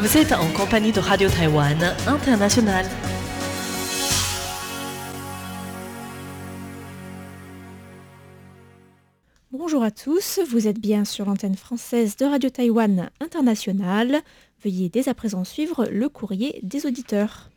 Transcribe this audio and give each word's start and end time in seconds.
Vous 0.00 0.16
êtes 0.16 0.32
en 0.32 0.50
compagnie 0.52 0.92
de 0.92 0.98
Radio 0.98 1.28
Taïwan 1.28 1.76
International. 2.06 2.86
Bonjour 9.52 9.82
à 9.82 9.90
tous, 9.90 10.40
vous 10.48 10.66
êtes 10.66 10.80
bien 10.80 11.04
sur 11.04 11.26
l'antenne 11.26 11.54
française 11.54 12.16
de 12.16 12.24
Radio 12.24 12.48
Taïwan 12.48 13.10
International. 13.20 14.22
Veuillez 14.64 14.88
dès 14.88 15.10
à 15.10 15.12
présent 15.12 15.44
suivre 15.44 15.84
le 15.84 16.08
courrier 16.08 16.60
des 16.62 16.86
auditeurs. 16.86 17.50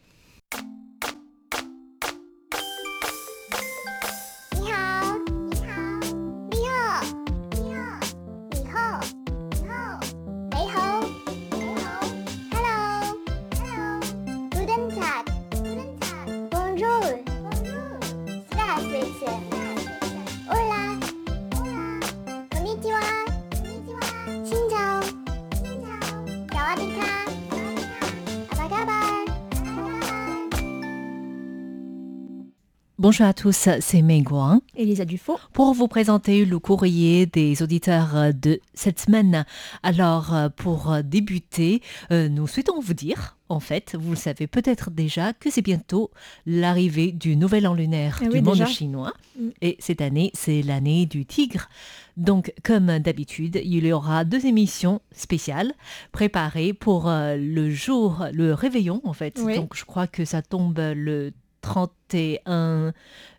Bonjour 32.99 33.25
à 33.25 33.33
tous, 33.33 33.69
c'est 33.79 34.01
Meiguan. 34.03 34.61
Elisa 34.77 35.03
Dufaux. 35.03 35.39
Pour 35.51 35.73
vous 35.73 35.87
présenter 35.87 36.45
le 36.45 36.59
courrier 36.59 37.25
des 37.25 37.63
auditeurs 37.63 38.31
de 38.35 38.59
cette 38.75 38.99
semaine. 38.99 39.45
Alors, 39.81 40.35
pour 40.57 40.97
débuter, 41.03 41.81
euh, 42.11 42.29
nous 42.29 42.45
souhaitons 42.45 42.79
vous 42.79 42.93
dire, 42.93 43.35
en 43.49 43.59
fait, 43.59 43.97
vous 43.99 44.11
le 44.11 44.15
savez 44.15 44.45
peut-être 44.45 44.91
déjà, 44.91 45.33
que 45.33 45.49
c'est 45.49 45.63
bientôt 45.63 46.11
l'arrivée 46.45 47.11
du 47.11 47.35
nouvel 47.35 47.65
an 47.65 47.73
lunaire 47.73 48.19
Ah 48.21 48.25
du 48.25 48.29
oui, 48.29 48.41
monde 48.43 48.53
déjà. 48.59 48.67
chinois. 48.67 49.13
Mm. 49.39 49.47
Et 49.63 49.75
cette 49.79 50.01
année, 50.01 50.29
c'est 50.35 50.61
l'année 50.61 51.07
du 51.07 51.25
tigre. 51.25 51.69
Donc, 52.15 52.53
comme 52.63 52.99
d'habitude, 52.99 53.59
il 53.65 53.87
y 53.87 53.91
aura 53.91 54.23
deux 54.23 54.45
émissions 54.45 55.01
spéciales 55.11 55.73
préparées 56.11 56.73
pour 56.73 57.09
euh, 57.09 57.37
le 57.37 57.71
jour, 57.71 58.27
le 58.31 58.53
réveillon, 58.53 59.01
en 59.03 59.13
fait. 59.13 59.39
Oui. 59.43 59.55
Donc, 59.55 59.75
je 59.75 59.83
crois 59.83 60.05
que 60.05 60.25
ça 60.25 60.43
tombe 60.43 60.77
le 60.77 61.31
31 61.63 62.93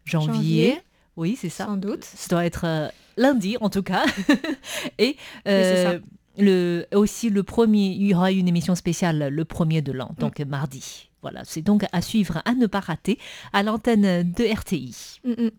janvier. 0.05 0.33
Janvier. 0.33 0.83
Oui, 1.17 1.39
c'est 1.41 1.49
ça. 1.49 1.67
Sans 1.67 1.77
doute. 1.77 2.03
Ça 2.03 2.29
doit 2.29 2.45
être 2.45 2.65
euh, 2.65 2.89
lundi 3.17 3.57
en 3.61 3.71
tout 3.71 3.85
cas. 3.85 4.05
Et 4.99 5.17
euh, 5.47 6.01
le, 6.37 6.87
aussi 6.93 7.31
le 7.31 7.45
premier, 7.45 7.87
il 7.91 8.09
y 8.09 8.15
aura 8.15 8.33
une 8.33 8.49
émission 8.49 8.75
spéciale 8.75 9.29
le 9.29 9.45
premier 9.45 9.83
de 9.83 9.93
l'an, 9.93 10.11
donc 10.19 10.41
mardi. 10.41 11.11
Voilà, 11.23 11.43
c'est 11.45 11.63
donc 11.63 11.87
à 11.93 12.03
suivre, 12.03 12.43
à 12.45 12.55
ne 12.55 12.67
pas 12.67 12.81
rater, 12.81 13.19
à 13.53 13.63
l'antenne 13.63 14.31
de 14.31 14.45
RTI. 14.45 15.21
Mm, 15.25 15.31
mm. 15.31 15.51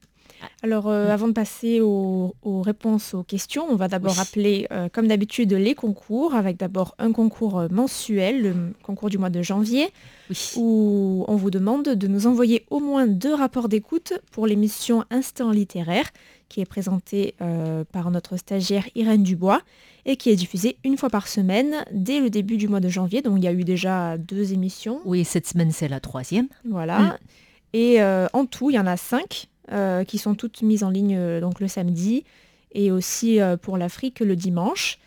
Alors, 0.63 0.87
euh, 0.87 1.09
avant 1.09 1.27
de 1.27 1.33
passer 1.33 1.81
aux, 1.81 2.35
aux 2.43 2.61
réponses 2.61 3.13
aux 3.13 3.23
questions, 3.23 3.65
on 3.69 3.75
va 3.75 3.87
d'abord 3.87 4.13
rappeler, 4.13 4.67
euh, 4.71 4.89
comme 4.91 5.07
d'habitude, 5.07 5.53
les 5.53 5.75
concours, 5.75 6.35
avec 6.35 6.57
d'abord 6.57 6.95
un 6.97 7.11
concours 7.11 7.59
euh, 7.59 7.67
mensuel, 7.69 8.41
le 8.41 8.55
concours 8.83 9.09
du 9.09 9.17
mois 9.17 9.29
de 9.29 9.41
janvier, 9.41 9.89
Oui. 10.29 10.51
où 10.57 11.25
on 11.27 11.35
vous 11.35 11.51
demande 11.51 11.83
de 11.85 12.07
nous 12.07 12.27
envoyer 12.27 12.65
au 12.69 12.79
moins 12.79 13.07
deux 13.07 13.33
rapports 13.33 13.69
d'écoute 13.69 14.13
pour 14.31 14.47
l'émission 14.47 15.03
Instant 15.11 15.51
littéraire, 15.51 16.09
qui 16.49 16.61
est 16.61 16.65
présentée 16.65 17.35
euh, 17.41 17.83
par 17.91 18.11
notre 18.11 18.37
stagiaire 18.37 18.85
Irène 18.95 19.23
Dubois 19.23 19.61
et 20.05 20.15
qui 20.15 20.29
est 20.29 20.35
diffusée 20.35 20.77
une 20.83 20.97
fois 20.97 21.09
par 21.09 21.27
semaine 21.27 21.83
dès 21.91 22.19
le 22.19 22.29
début 22.29 22.57
du 22.57 22.67
mois 22.67 22.79
de 22.79 22.89
janvier. 22.89 23.21
Donc, 23.21 23.37
il 23.37 23.43
y 23.43 23.47
a 23.47 23.53
eu 23.53 23.63
déjà 23.63 24.17
deux 24.17 24.53
émissions. 24.53 25.01
Oui, 25.05 25.25
cette 25.25 25.47
semaine 25.47 25.71
c'est 25.71 25.87
la 25.87 25.99
troisième. 25.99 26.47
Voilà. 26.63 26.99
Mm. 26.99 27.17
Et 27.73 28.03
en 28.03 28.45
tout, 28.45 28.69
il 28.69 28.75
y 28.75 28.79
en 28.79 28.87
a 28.87 28.95
cinq 28.95 29.49
qui 30.03 30.17
sont 30.17 30.35
toutes 30.35 30.61
mises 30.61 30.83
en 30.83 30.89
ligne 30.89 31.15
euh, 31.17 31.41
donc 31.41 31.59
le 31.59 31.67
samedi 31.67 32.23
et 32.73 32.91
aussi 32.91 33.39
euh, 33.41 33.57
pour 33.57 33.77
l'Afrique 33.77 34.19
le 34.19 34.35
dimanche. 34.35 34.99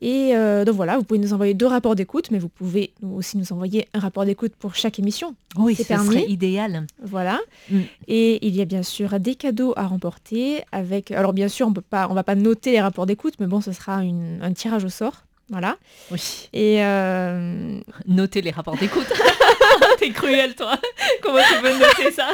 Et 0.00 0.36
euh, 0.36 0.66
donc 0.66 0.74
voilà, 0.74 0.98
vous 0.98 1.04
pouvez 1.04 1.20
nous 1.20 1.32
envoyer 1.32 1.54
deux 1.54 1.66
rapports 1.68 1.94
d'écoute, 1.94 2.30
mais 2.30 2.38
vous 2.38 2.48
pouvez 2.50 2.92
aussi 3.02 3.38
nous 3.38 3.52
envoyer 3.54 3.88
un 3.94 4.00
rapport 4.00 4.26
d'écoute 4.26 4.52
pour 4.58 4.74
chaque 4.74 4.98
émission. 4.98 5.34
Oui, 5.56 5.74
C'est 5.74 5.84
serait 5.96 6.26
idéal. 6.28 6.86
Voilà. 7.02 7.40
Mm. 7.70 7.78
Et 8.08 8.46
il 8.46 8.54
y 8.54 8.60
a 8.60 8.66
bien 8.66 8.82
sûr 8.82 9.18
des 9.18 9.34
cadeaux 9.34 9.72
à 9.76 9.86
remporter 9.86 10.62
avec. 10.72 11.10
Alors 11.10 11.32
bien 11.32 11.48
sûr, 11.48 11.66
on 11.68 11.72
peut 11.72 11.80
pas, 11.80 12.08
on 12.10 12.14
va 12.14 12.24
pas 12.24 12.34
noter 12.34 12.72
les 12.72 12.82
rapports 12.82 13.06
d'écoute, 13.06 13.34
mais 13.40 13.46
bon, 13.46 13.62
ce 13.62 13.72
sera 13.72 14.04
une- 14.04 14.40
un 14.42 14.52
tirage 14.52 14.84
au 14.84 14.90
sort. 14.90 15.24
Voilà. 15.50 15.76
Oui. 16.10 16.48
Et 16.52 16.82
euh, 16.84 17.78
Notez 18.06 18.40
les 18.42 18.50
rapports 18.50 18.76
d'écoute. 18.76 19.06
T'es 19.98 20.10
cruel, 20.10 20.54
toi. 20.54 20.78
Comment 21.22 21.38
tu 21.46 21.60
peux 21.62 21.72
noter 21.72 22.12
ça? 22.12 22.28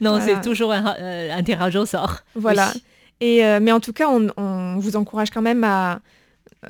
Non, 0.00 0.18
Voilà. 0.18 0.24
c'est 0.24 0.40
toujours 0.40 0.72
un, 0.72 0.96
euh, 0.98 1.32
un 1.32 1.42
tirage 1.42 1.76
au 1.76 1.86
sort. 1.86 2.18
Voilà. 2.34 2.72
Oui. 2.74 2.82
Et, 3.20 3.44
euh, 3.44 3.60
mais 3.60 3.70
en 3.72 3.80
tout 3.80 3.92
cas, 3.92 4.08
on, 4.08 4.28
on 4.36 4.78
vous 4.78 4.96
encourage 4.96 5.30
quand 5.30 5.42
même 5.42 5.62
à 5.62 6.00
euh, 6.64 6.68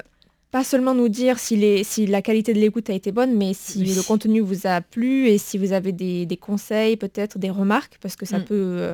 pas 0.50 0.64
seulement 0.64 0.94
nous 0.94 1.08
dire 1.08 1.38
si, 1.38 1.56
les, 1.56 1.84
si 1.84 2.06
la 2.06 2.22
qualité 2.22 2.52
de 2.52 2.58
l'écoute 2.58 2.90
a 2.90 2.92
été 2.92 3.12
bonne, 3.12 3.34
mais 3.36 3.52
si 3.54 3.78
Oui. 3.80 3.94
le 3.94 4.02
contenu 4.02 4.40
vous 4.40 4.66
a 4.66 4.80
plu 4.80 5.28
et 5.28 5.38
si 5.38 5.58
vous 5.58 5.72
avez 5.72 5.92
des, 5.92 6.26
des 6.26 6.36
conseils, 6.36 6.96
peut-être 6.96 7.38
des 7.38 7.50
remarques, 7.50 7.98
parce 8.02 8.16
que 8.16 8.26
ça 8.26 8.38
Mm. 8.38 8.44
peut, 8.44 8.90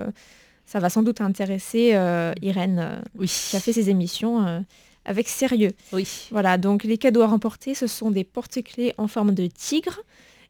ça 0.67 0.81
va 0.81 0.91
sans 0.91 1.03
doute 1.03 1.21
intéresser 1.23 1.97
Irène, 2.43 3.01
Oui. 3.19 3.27
qui 3.51 3.57
a 3.57 3.61
fait 3.61 3.73
ses 3.73 3.89
émissions 3.91 4.63
avec 5.07 5.29
sérieux. 5.29 5.73
Oui. 5.93 6.29
Voilà, 6.31 6.59
donc 6.59 6.85
les 6.85 6.99
cadeaux 6.99 7.23
à 7.23 7.29
remporter, 7.29 7.75
ce 7.75 7.87
sont 7.87 8.11
des 8.11 8.25
porte-clés 8.25 8.93
en 8.99 9.09
forme 9.09 9.33
de 9.33 9.47
tigre. 9.47 10.01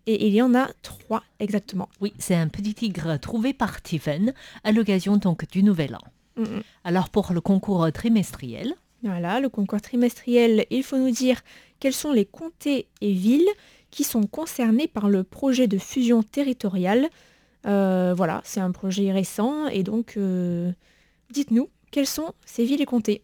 Et 0.06 0.28
il 0.28 0.34
y 0.34 0.42
en 0.42 0.54
a 0.54 0.68
trois 0.82 1.22
exactement. 1.40 1.88
Oui, 2.00 2.12
c'est 2.18 2.34
un 2.34 2.48
petit 2.48 2.74
tigre 2.74 3.18
trouvé 3.18 3.52
par 3.52 3.82
Tiffen 3.82 4.32
à 4.64 4.72
l'occasion 4.72 5.16
donc 5.16 5.48
du 5.50 5.62
Nouvel 5.62 5.96
An. 5.96 6.02
Mm, 6.36 6.42
mm. 6.42 6.62
Alors 6.84 7.10
pour 7.10 7.32
le 7.32 7.40
concours 7.40 7.90
trimestriel, 7.92 8.74
Voilà, 9.02 9.40
le 9.40 9.48
concours 9.48 9.80
trimestriel, 9.80 10.64
il 10.70 10.82
faut 10.84 10.96
nous 10.96 11.10
dire 11.10 11.40
quels 11.80 11.92
sont 11.92 12.12
les 12.12 12.24
comtés 12.24 12.86
et 13.00 13.12
villes 13.12 13.48
qui 13.90 14.04
sont 14.04 14.26
concernés 14.26 14.86
par 14.86 15.08
le 15.08 15.24
projet 15.24 15.66
de 15.66 15.78
fusion 15.78 16.22
territoriale. 16.22 17.08
Euh, 17.66 18.14
voilà, 18.16 18.42
c'est 18.44 18.60
un 18.60 18.70
projet 18.70 19.10
récent 19.10 19.66
et 19.68 19.82
donc 19.82 20.16
euh, 20.16 20.70
dites-nous 21.30 21.68
quels 21.90 22.06
sont 22.06 22.32
ces 22.44 22.64
villes 22.64 22.82
et 22.82 22.86
comtés. 22.86 23.22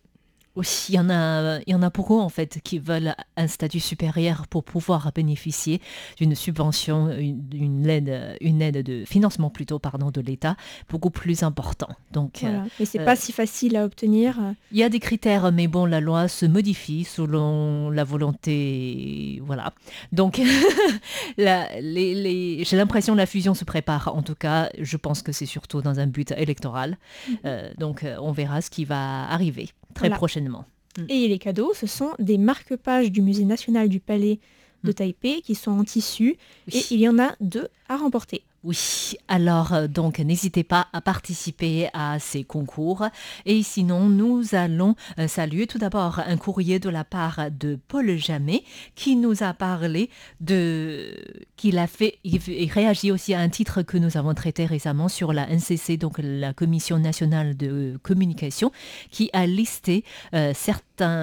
Oui, 0.56 0.66
il 0.90 0.94
y 0.94 0.98
en 0.98 1.08
a, 1.10 1.58
il 1.66 1.72
y 1.72 1.74
en 1.74 1.82
a 1.82 1.90
beaucoup 1.90 2.18
en 2.20 2.28
fait 2.28 2.60
qui 2.62 2.78
veulent 2.78 3.14
un 3.36 3.46
statut 3.46 3.80
supérieur 3.80 4.46
pour 4.48 4.64
pouvoir 4.64 5.10
bénéficier 5.14 5.80
d'une 6.18 6.34
subvention, 6.34 7.10
une, 7.10 7.42
une 7.54 7.88
aide, 7.88 8.36
une 8.40 8.60
aide 8.60 8.82
de 8.84 9.04
financement 9.06 9.48
plutôt 9.50 9.78
pardon 9.78 10.10
de 10.10 10.20
l'État 10.20 10.56
beaucoup 10.90 11.10
plus 11.10 11.42
important. 11.42 11.88
Donc 12.12 12.44
euh, 12.44 12.48
Voilà. 12.48 12.64
Mais 12.78 12.84
c'est 12.86 13.00
euh, 13.00 13.04
pas 13.04 13.16
si 13.16 13.32
facile 13.32 13.76
à 13.76 13.84
obtenir. 13.84 14.38
il 14.72 14.78
y 14.78 14.82
a 14.82 14.88
des 14.88 15.00
critères, 15.00 15.50
mais 15.52 15.68
bon, 15.68 15.86
la 15.86 16.00
loi 16.00 16.28
se 16.28 16.44
modifie 16.46 17.04
selon 17.04 17.90
la 17.90 18.04
volonté, 18.04 19.40
voilà. 19.44 19.72
Donc, 20.12 20.40
la- 21.38 21.80
les- 21.80 22.14
les- 22.14 22.64
j'ai 22.64 22.76
l'impression 22.76 23.14
que 23.14 23.18
la 23.18 23.26
fusion 23.26 23.54
se 23.54 23.64
prépare. 23.64 24.14
En 24.14 24.22
tout 24.22 24.34
cas, 24.34 24.68
je 24.78 24.96
pense 24.96 25.22
que 25.22 25.32
c'est 25.32 25.46
surtout 25.46 25.82
dans 25.82 25.98
un 25.98 26.06
but 26.06 26.32
électoral. 26.36 26.98
Euh, 27.44 27.70
donc, 27.78 28.04
euh, 28.04 28.16
on 28.20 28.32
verra 28.32 28.60
ce 28.60 28.70
qui 28.70 28.84
va 28.84 29.24
arriver 29.30 29.70
très 29.94 30.06
Voilà. 30.08 30.16
prochainement. 30.16 30.64
Et 31.08 31.26
les 31.28 31.38
cadeaux, 31.38 31.72
ce 31.74 31.86
sont 31.86 32.10
des 32.18 32.36
marque-pages 32.38 33.10
du 33.10 33.22
Musée 33.22 33.44
national 33.46 33.88
du 33.88 33.98
Palais 34.00 34.40
de 34.84 34.90
Mm. 34.90 34.94
Taipei 34.94 35.40
qui 35.42 35.54
sont 35.54 35.70
en 35.70 35.84
tissu 35.84 36.36
Oui. 36.66 36.78
et 36.90 36.94
il 36.94 37.00
y 37.00 37.08
en 37.08 37.18
a 37.18 37.34
deux 37.40 37.68
à 37.88 37.96
remporter. 37.96 38.42
Oui, 38.64 39.14
alors 39.26 39.72
euh, 39.72 39.88
donc 39.88 40.20
n'hésitez 40.20 40.62
pas 40.62 40.86
à 40.92 41.00
participer 41.00 41.88
à 41.94 42.20
ces 42.20 42.44
concours. 42.44 43.06
Et 43.44 43.64
sinon, 43.64 44.08
nous 44.08 44.54
allons 44.54 44.94
euh, 45.18 45.26
saluer 45.26 45.66
tout 45.66 45.78
d'abord 45.78 46.20
un 46.20 46.36
courrier 46.36 46.78
de 46.78 46.88
la 46.88 47.02
part 47.02 47.50
de 47.50 47.76
Paul 47.88 48.16
Jamet 48.16 48.62
qui 48.94 49.16
nous 49.16 49.42
a 49.42 49.52
parlé 49.52 50.10
de... 50.40 51.12
qu'il 51.56 51.76
a 51.78 51.88
fait... 51.88 52.18
Il, 52.22 52.40
réagit 52.70 53.10
aussi 53.10 53.34
à 53.34 53.40
un 53.40 53.48
titre 53.48 53.82
que 53.82 53.98
nous 53.98 54.16
avons 54.16 54.32
traité 54.32 54.64
récemment 54.64 55.08
sur 55.08 55.32
la 55.32 55.48
NCC, 55.48 55.96
donc 55.96 56.20
la 56.22 56.52
Commission 56.52 56.98
nationale 56.98 57.56
de 57.56 57.98
communication, 58.04 58.70
qui 59.10 59.28
a 59.32 59.44
listé 59.46 60.04
euh. 60.34 60.52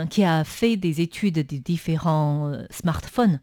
Qui 0.10 0.24
a 0.24 0.44
fait 0.44 0.77
des 0.77 1.01
études 1.01 1.39
des 1.39 1.60
différents 1.60 2.50
euh, 2.50 2.66
smartphones 2.69 3.39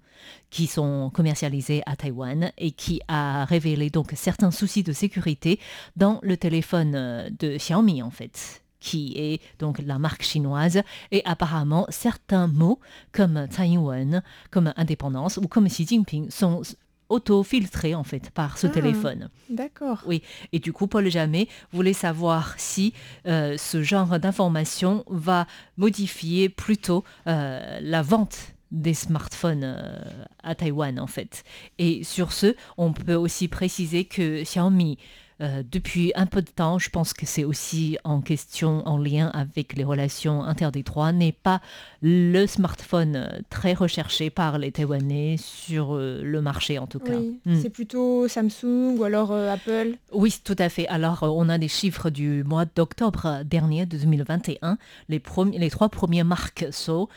qui 0.50 0.66
sont 0.66 1.10
commercialisés 1.12 1.82
à 1.86 1.96
Taïwan 1.96 2.52
et 2.58 2.72
qui 2.72 3.00
a 3.08 3.44
révélé 3.44 3.90
donc 3.90 4.12
certains 4.14 4.50
soucis 4.50 4.82
de 4.82 4.92
sécurité 4.92 5.60
dans 5.96 6.18
le 6.22 6.36
téléphone 6.36 6.94
euh, 6.94 7.30
de 7.38 7.56
Xiaomi 7.56 8.02
en 8.02 8.10
fait 8.10 8.62
qui 8.78 9.14
est 9.16 9.40
donc 9.58 9.80
la 9.84 9.98
marque 9.98 10.22
chinoise. 10.22 10.82
Et 11.10 11.22
apparemment 11.24 11.86
certains 11.88 12.46
mots 12.46 12.78
comme 13.10 13.48
Taïwan, 13.48 14.22
comme 14.50 14.72
indépendance 14.76 15.38
ou 15.38 15.48
comme 15.48 15.66
Xi 15.66 15.86
Jinping 15.86 16.30
sont 16.30 16.62
auto-filtrés 17.08 17.94
en 17.94 18.04
fait 18.04 18.30
par 18.30 18.58
ce 18.58 18.66
Ah. 18.66 18.70
téléphone. 18.70 19.28
D'accord. 19.50 20.02
Oui, 20.06 20.22
et 20.52 20.58
du 20.58 20.72
coup, 20.72 20.86
Paul 20.86 21.08
Jamet 21.10 21.48
voulait 21.72 21.92
savoir 21.92 22.54
si 22.58 22.92
euh, 23.26 23.56
ce 23.56 23.82
genre 23.82 24.18
d'information 24.18 25.04
va 25.08 25.46
modifier 25.76 26.48
plutôt 26.48 27.04
euh, 27.26 27.78
la 27.80 28.02
vente 28.02 28.38
des 28.72 28.94
smartphones 28.94 29.62
euh, 29.64 29.98
à 30.42 30.54
Taïwan 30.56 30.98
en 30.98 31.06
fait. 31.06 31.44
Et 31.78 32.02
sur 32.02 32.32
ce, 32.32 32.56
on 32.76 32.92
peut 32.92 33.14
aussi 33.14 33.46
préciser 33.48 34.04
que 34.04 34.42
Xiaomi, 34.42 34.98
euh, 35.42 35.62
depuis 35.70 36.12
un 36.14 36.26
peu 36.26 36.40
de 36.40 36.48
temps, 36.50 36.78
je 36.78 36.88
pense 36.88 37.12
que 37.12 37.26
c'est 37.26 37.44
aussi 37.44 37.98
en 38.04 38.20
question, 38.22 38.86
en 38.88 38.96
lien 38.98 39.28
avec 39.34 39.76
les 39.76 39.84
relations 39.84 40.42
interdétroites, 40.42 41.14
n'est 41.14 41.32
pas 41.32 41.60
le 42.00 42.46
smartphone 42.46 43.16
euh, 43.16 43.28
très 43.50 43.74
recherché 43.74 44.30
par 44.30 44.58
les 44.58 44.72
Taïwanais 44.72 45.36
sur 45.38 45.94
euh, 45.94 46.22
le 46.22 46.40
marché 46.40 46.78
en 46.78 46.86
tout 46.86 46.98
cas. 47.00 47.12
Oui, 47.16 47.38
Mm. 47.44 47.60
c'est 47.60 47.70
plutôt 47.70 48.28
Samsung 48.28 48.96
ou 48.98 49.04
alors 49.04 49.30
euh, 49.32 49.52
Apple? 49.52 49.96
Oui, 50.12 50.34
tout 50.42 50.56
à 50.58 50.68
fait. 50.68 50.86
Alors, 50.88 51.22
on 51.22 51.48
a 51.48 51.58
des 51.58 51.68
chiffres 51.68 52.08
du 52.10 52.42
mois 52.44 52.64
d'octobre 52.64 53.42
dernier 53.44 53.84
de 53.86 53.98
2021. 53.98 54.78
Les, 55.08 55.18
premi- 55.20 55.58
les 55.58 55.70
trois 55.70 55.88
premières 55.88 56.24
marques 56.24 56.66
sont 56.70 57.08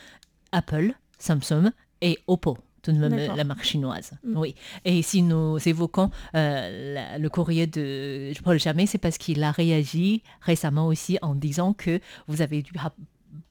Apple, 0.52 0.92
Samsung 1.18 1.70
et 2.02 2.18
Oppo. 2.26 2.58
Tout 2.82 2.92
de 2.92 2.98
même 2.98 3.14
la 3.36 3.44
marque 3.44 3.64
chinoise. 3.64 4.12
Mm. 4.24 4.36
Oui. 4.38 4.54
Et 4.84 5.02
si 5.02 5.22
nous 5.22 5.56
évoquons 5.68 6.10
euh, 6.34 6.94
la- 6.94 7.18
le 7.18 7.28
courrier 7.28 7.66
de 7.66 8.32
Paul 8.42 8.58
Jamais, 8.58 8.86
c'est 8.86 8.98
parce 8.98 9.18
qu'il 9.18 9.42
a 9.42 9.50
réagi 9.50 10.22
récemment 10.40 10.86
aussi 10.86 11.18
en 11.22 11.34
disant 11.34 11.72
que 11.74 12.00
vous 12.26 12.40
avez 12.42 12.62
dû 12.62 12.72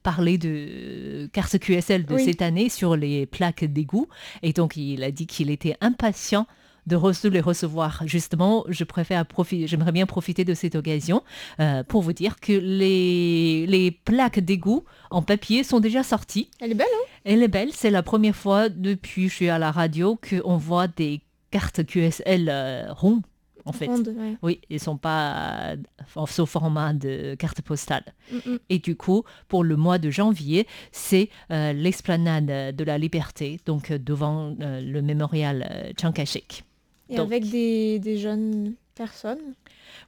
parler 0.02 0.38
de 0.38 1.28
carte 1.32 1.58
QSL 1.58 2.06
de 2.06 2.14
Oui. 2.14 2.24
cette 2.24 2.42
année 2.42 2.68
sur 2.68 2.96
les 2.96 3.26
plaques 3.26 3.64
d'égout. 3.64 4.08
Et 4.42 4.52
donc, 4.52 4.76
il 4.76 5.02
a 5.04 5.10
dit 5.10 5.26
qu'il 5.26 5.50
était 5.50 5.76
impatient 5.80 6.46
de 6.86 7.28
les 7.28 7.40
recevoir. 7.40 8.02
Justement, 8.06 8.64
je 8.68 8.84
préfère 8.84 9.24
profiter, 9.26 9.66
j'aimerais 9.66 9.92
bien 9.92 10.06
profiter 10.06 10.44
de 10.44 10.54
cette 10.54 10.74
occasion 10.74 11.22
euh, 11.58 11.82
pour 11.84 12.02
vous 12.02 12.12
dire 12.12 12.36
que 12.40 12.52
les, 12.52 13.66
les 13.66 13.90
plaques 13.90 14.40
d'égout 14.40 14.84
en 15.10 15.22
papier 15.22 15.64
sont 15.64 15.80
déjà 15.80 16.02
sorties. 16.02 16.50
Elle 16.60 16.72
est 16.72 16.74
belle, 16.74 16.86
hein? 16.92 17.06
Elle 17.24 17.42
est 17.42 17.48
belle, 17.48 17.70
c'est 17.72 17.90
la 17.90 18.02
première 18.02 18.36
fois 18.36 18.68
depuis 18.68 19.24
que 19.24 19.30
je 19.30 19.34
suis 19.34 19.48
à 19.48 19.58
la 19.58 19.70
radio 19.70 20.18
qu'on 20.28 20.56
voit 20.56 20.88
des 20.88 21.20
cartes 21.50 21.84
QSL 21.84 22.48
euh, 22.48 22.92
rondes, 22.92 23.22
en 23.64 23.72
fait. 23.72 23.86
Ronde, 23.86 24.14
ouais. 24.16 24.36
Oui, 24.42 24.60
ils 24.70 24.80
sont 24.80 24.96
pas 24.96 25.72
euh, 25.72 26.26
sous 26.26 26.46
format 26.46 26.92
de 26.92 27.34
carte 27.34 27.62
postale. 27.62 28.04
Mm, 28.32 28.36
mm. 28.36 28.58
Et 28.68 28.78
du 28.78 28.96
coup, 28.96 29.24
pour 29.48 29.64
le 29.64 29.76
mois 29.76 29.98
de 29.98 30.10
janvier, 30.10 30.66
c'est 30.92 31.30
euh, 31.50 31.72
l'esplanade 31.72 32.74
de 32.74 32.84
la 32.84 32.98
Liberté, 32.98 33.60
donc 33.66 33.92
devant 33.92 34.56
euh, 34.60 34.80
le 34.80 35.02
mémorial 35.02 35.92
Chiang 35.98 36.12
Kai-shek. 36.12 36.64
Et 37.10 37.16
Donc- 37.16 37.26
avec 37.26 37.48
des, 37.50 37.98
des 37.98 38.18
jeunes 38.18 38.74
personnes. 38.94 39.54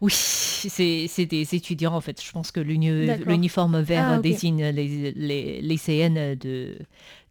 Oui, 0.01 0.13
c'est 0.13 1.27
des 1.27 1.55
étudiants 1.55 1.95
en 1.95 2.01
fait. 2.01 2.23
Je 2.23 2.31
pense 2.33 2.51
que 2.51 2.61
l'uniforme 2.61 3.81
vert 3.81 4.09
Ah, 4.13 4.19
désigne 4.19 4.65
les, 4.69 5.13
les 5.13 5.61
lycéennes 5.61 6.35
de, 6.37 6.77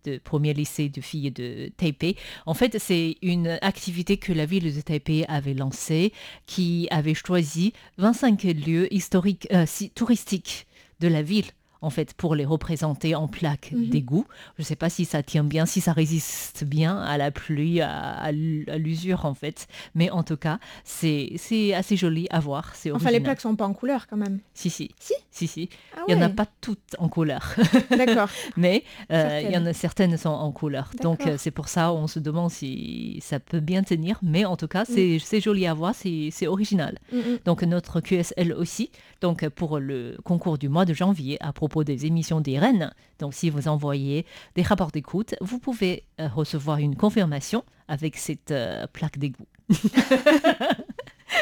de 0.05 0.17
premier 0.17 0.53
lycée 0.53 0.89
de 0.89 1.01
filles 1.01 1.31
de 1.31 1.69
Taipei. 1.77 2.15
En 2.45 2.53
fait, 2.53 2.77
c'est 2.79 3.17
une 3.21 3.47
activité 3.61 4.17
que 4.17 4.31
la 4.33 4.45
ville 4.45 4.73
de 4.73 4.81
Taipei 4.81 5.25
avait 5.27 5.53
lancée, 5.53 6.13
qui 6.45 6.87
avait 6.91 7.13
choisi 7.13 7.73
25 7.97 8.43
lieux 8.43 8.93
historiques, 8.93 9.47
euh, 9.53 9.65
touristiques 9.95 10.67
de 10.99 11.07
la 11.07 11.21
ville 11.21 11.45
en 11.81 11.89
fait, 11.89 12.13
pour 12.13 12.35
les 12.35 12.45
représenter 12.45 13.15
en 13.15 13.27
plaques 13.27 13.71
Mhm. 13.73 13.89
d'égout. 13.89 14.25
Je 14.57 14.61
ne 14.61 14.65
sais 14.65 14.75
pas 14.75 14.89
si 14.89 15.05
ça 15.05 15.23
tient 15.23 15.43
bien, 15.43 15.65
si 15.65 15.81
ça 15.81 15.93
résiste 15.93 16.63
bien 16.63 16.97
à 16.99 17.17
la 17.17 17.31
pluie, 17.31 17.81
à, 17.81 18.31
l'usure, 18.31 19.25
en 19.25 19.33
fait. 19.33 19.67
Mais 19.95 20.09
en 20.09 20.23
tout 20.23 20.37
cas, 20.37 20.59
c'est 20.83 21.73
assez 21.73 21.95
joli 21.97 22.27
à 22.29 22.39
voir. 22.39 22.75
C'est 22.75 22.91
Enfin, 22.91 23.11
les 23.11 23.19
plaques 23.19 23.41
sont 23.41 23.55
pas 23.55 23.65
en 23.65 23.73
couleur 23.73 24.07
quand 24.07 24.17
même. 24.17 24.39
Si, 24.53 24.69
si. 24.69 24.91
Si? 24.99 25.13
Si, 25.31 25.47
si. 25.47 25.69
Ah 25.95 26.01
Il 26.07 26.15
n'y 26.15 26.21
en 26.21 26.25
a 26.25 26.29
pas 26.29 26.45
toutes 26.61 26.95
en 26.99 27.07
couleur, 27.09 27.55
D'accord. 27.97 28.27
mais 28.57 28.83
euh, 29.11 29.41
il 29.43 29.51
y 29.51 29.57
en 29.57 29.65
a 29.65 29.73
certaines 29.73 30.17
sont 30.17 30.29
en 30.29 30.51
couleur. 30.51 30.91
Donc 31.01 31.25
euh, 31.25 31.35
c'est 31.37 31.51
pour 31.51 31.67
ça 31.69 31.93
on 31.93 32.07
se 32.07 32.19
demande 32.19 32.51
si 32.51 33.19
ça 33.21 33.39
peut 33.39 33.59
bien 33.61 33.81
tenir. 33.83 34.19
Mais 34.21 34.45
en 34.45 34.57
tout 34.57 34.67
cas, 34.67 34.83
Mm. 34.83 35.19
c'est 35.19 35.41
joli 35.41 35.65
à 35.67 35.73
voir, 35.73 35.95
c'est 35.95 36.29
c'est 36.31 36.47
original. 36.47 36.99
Mm, 37.13 37.17
mm. 37.17 37.39
Donc 37.45 37.63
notre 37.63 38.01
QSL 38.01 38.53
aussi, 38.53 38.91
donc 39.21 39.47
pour 39.49 39.79
le 39.79 40.17
concours 40.23 40.57
du 40.57 40.67
mois 40.69 40.85
de 40.85 40.93
janvier 40.93 41.37
à 41.41 41.53
propos 41.53 41.70
des 41.83 42.05
émissions 42.05 42.41
des. 42.41 42.93
Donc 43.19 43.33
si 43.33 43.49
vous 43.49 43.67
envoyez 43.67 44.25
des 44.55 44.61
rapports 44.61 44.91
d'écoute, 44.91 45.35
vous 45.41 45.59
pouvez 45.59 46.03
euh, 46.19 46.27
recevoir 46.27 46.77
une 46.77 46.95
confirmation 46.95 47.63
avec 47.87 48.17
cette 48.17 48.51
euh, 48.51 48.85
plaque 48.91 49.17
d'égout. 49.17 49.47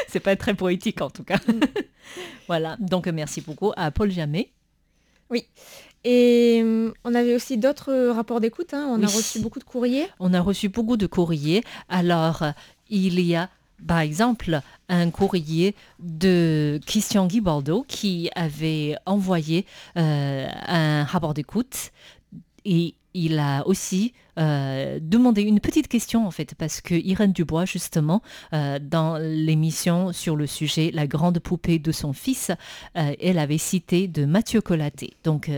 C'est 0.08 0.20
pas 0.20 0.36
très 0.36 0.54
poétique 0.54 1.00
en 1.00 1.10
tout 1.10 1.24
cas. 1.24 1.38
voilà, 2.46 2.76
donc 2.78 3.06
merci 3.08 3.40
beaucoup 3.40 3.72
à 3.76 3.90
Paul 3.90 4.10
Jamet. 4.10 4.50
Et 6.02 6.60
hum, 6.62 6.94
on 7.04 7.14
avait 7.14 7.34
aussi 7.34 7.58
d'autres 7.58 7.90
euh, 7.92 8.12
rapports 8.12 8.40
d'écoute. 8.40 8.72
hein. 8.72 8.86
On 8.90 9.02
a 9.02 9.06
Oui. 9.06 9.12
reçu 9.14 9.40
beaucoup 9.40 9.58
de 9.58 9.64
courriers. 9.64 10.06
On 10.18 10.32
a 10.32 10.40
reçu 10.40 10.68
beaucoup 10.70 10.96
de 10.96 11.06
courriers. 11.06 11.62
Alors, 11.88 12.42
euh, 12.42 12.50
il 12.88 13.20
y 13.20 13.36
a 13.36 13.50
par 13.86 14.00
exemple 14.00 14.60
un 14.88 15.10
courrier 15.10 15.74
de 15.98 16.80
Christian 16.86 17.26
Guibaldo 17.26 17.84
qui 17.86 18.30
avait 18.34 18.96
envoyé 19.06 19.66
euh, 19.96 20.48
un 20.66 21.04
rapport 21.04 21.34
d'écoute 21.34 21.90
et 22.64 22.94
il 23.14 23.38
a 23.38 23.66
aussi 23.66 24.12
euh, 24.40 24.98
demandé 25.00 25.42
une 25.42 25.60
petite 25.60 25.88
question 25.88 26.26
en 26.26 26.30
fait 26.30 26.54
parce 26.54 26.80
que 26.80 26.94
Irène 26.94 27.32
Dubois 27.32 27.64
justement 27.64 28.22
euh, 28.52 28.78
dans 28.80 29.16
l'émission 29.18 30.12
sur 30.12 30.36
le 30.36 30.46
sujet 30.46 30.90
La 30.92 31.06
grande 31.06 31.38
poupée 31.38 31.78
de 31.78 31.92
son 31.92 32.12
fils 32.12 32.50
euh, 32.96 33.12
elle 33.20 33.38
avait 33.38 33.58
cité 33.58 34.08
de 34.08 34.24
Mathieu 34.24 34.60
Collaté 34.60 35.14
donc 35.24 35.50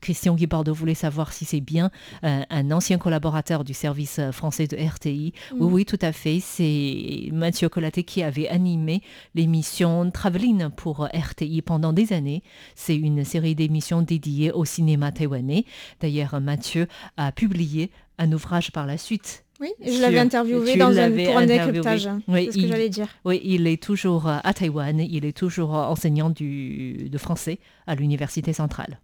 Christian 0.00 0.34
Guibaldo 0.34 0.72
voulait 0.72 0.94
savoir 0.94 1.32
si 1.32 1.44
c'est 1.44 1.60
bien 1.60 1.90
un 2.22 2.70
ancien 2.70 2.98
collaborateur 2.98 3.64
du 3.64 3.74
service 3.74 4.20
français 4.32 4.66
de 4.66 4.76
RTI 4.76 5.08
Mm. 5.08 5.56
oui 5.60 5.68
oui 5.72 5.84
tout 5.84 5.98
à 6.00 6.12
fait. 6.12 6.40
C'est 6.40 7.30
Mathieu 7.32 7.68
Collaté 7.68 8.02
qui 8.02 8.22
avait 8.22 8.48
animé 8.48 9.02
l'émission 9.34 10.10
Traveling 10.10 10.70
pour 10.70 11.08
RTI 11.12 11.62
pendant 11.62 11.92
des 11.92 12.12
années. 12.12 12.42
C'est 12.74 12.96
une 12.96 13.24
série 13.24 13.54
d'émissions 13.54 14.02
dédiées 14.02 14.52
au 14.52 14.64
cinéma 14.64 15.12
taïwanais. 15.12 15.64
D'ailleurs 16.00 16.40
Mathieu 16.40 16.88
a 17.16 17.32
publié 17.32 17.77
un 18.18 18.32
ouvrage 18.32 18.70
par 18.72 18.86
la 18.86 18.98
suite. 18.98 19.44
Oui, 19.60 19.70
je 19.84 20.00
l'avais 20.00 20.20
interviewé 20.20 20.72
tu 20.74 20.78
dans 20.78 20.96
un, 20.96 21.10
pour 21.10 21.36
un 21.36 21.46
décryptage. 21.46 22.08
Oui, 22.28 22.46
que 22.48 22.66
j'allais 22.68 22.88
dire. 22.88 23.08
Oui, 23.24 23.40
il 23.42 23.66
est 23.66 23.82
toujours 23.82 24.28
euh, 24.28 24.38
à 24.44 24.54
Taïwan, 24.54 25.00
il 25.00 25.24
est 25.24 25.36
toujours 25.36 25.76
euh, 25.76 25.82
enseignant 25.86 26.30
du, 26.30 27.08
de 27.10 27.18
français 27.18 27.58
à 27.88 27.96
l'Université 27.96 28.52
centrale. 28.52 29.00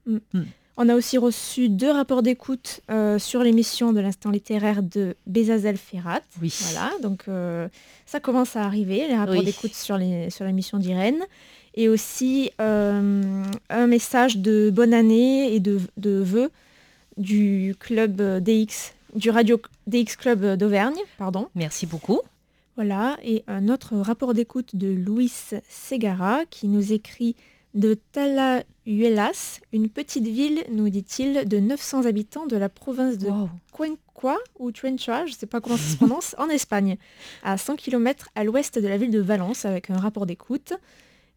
On 0.76 0.88
a 0.88 0.94
aussi 0.94 1.18
reçu 1.18 1.68
deux 1.68 1.90
rapports 1.90 2.22
d'écoute 2.22 2.80
euh, 2.90 3.18
sur 3.18 3.42
l'émission 3.42 3.92
de 3.92 4.00
l'instant 4.00 4.30
littéraire 4.30 4.82
de 4.82 5.16
Bezazel 5.26 5.76
Ferrat. 5.76 6.20
Oui. 6.42 6.52
Voilà, 6.72 6.90
donc 7.02 7.25
euh, 7.28 7.68
ça 8.06 8.18
commence 8.20 8.54
à 8.56 8.62
arriver, 8.64 9.06
les 9.08 9.16
rapports 9.16 9.37
Oui. 9.37 9.44
d'écoute 9.44 9.75
sur 9.75 9.98
les- 9.98 10.30
sur 10.30 10.44
l'émission 10.44 10.78
d'Irène. 10.78 11.18
Et 11.76 11.88
aussi 11.88 12.50
euh, 12.60 13.42
un 13.70 13.87
message 13.88 14.37
de 14.38 14.70
bonne 14.72 14.94
année 14.94 15.52
et 15.54 15.58
de, 15.58 15.80
de 15.96 16.10
vœux 16.22 16.50
du 17.16 17.75
club 17.78 18.21
euh, 18.21 18.40
DX, 18.40 18.94
du 19.14 19.30
radio 19.30 19.61
DX 19.87 20.16
Club 20.16 20.56
d'Auvergne, 20.56 20.99
pardon. 21.18 21.49
Merci 21.54 21.87
beaucoup. 21.87 22.21
Voilà, 22.76 23.16
et 23.23 23.44
un 23.47 23.68
autre 23.68 23.97
rapport 23.97 24.35
d'écoute 24.35 24.75
de 24.75 24.88
Luis 24.88 25.33
Segara 25.68 26.44
qui 26.50 26.66
nous 26.66 26.92
écrit 26.92 27.37
de 27.75 27.97
Talahuelas, 28.12 29.61
une 29.73 29.88
petite 29.88 30.26
ville, 30.26 30.64
nous 30.71 30.88
dit-il, 30.88 31.49
de 31.49 31.59
900 31.59 32.06
habitants 32.06 32.47
de 32.47 32.56
la 32.56 32.68
province 32.68 33.18
de 33.18 33.28
Wow. 33.28 33.49
Cuenca 33.73 34.37
ou 34.59 34.71
Chuencha, 34.73 35.26
je 35.26 35.33
ne 35.33 35.37
sais 35.37 35.47
pas 35.47 35.61
comment 35.61 35.76
ça 35.76 35.92
se 35.92 35.97
prononce, 35.97 36.35
en 36.38 36.49
Espagne, 36.49 36.97
à 37.42 37.59
100 37.59 37.76
km 37.76 38.28
à 38.35 38.44
l'ouest 38.44 38.78
de 38.78 38.87
la 38.87 38.97
ville 38.97 39.11
de 39.11 39.21
Valence 39.21 39.64
avec 39.64 39.90
un 39.90 39.99
rapport 39.99 40.26
d'écoute. 40.26 40.73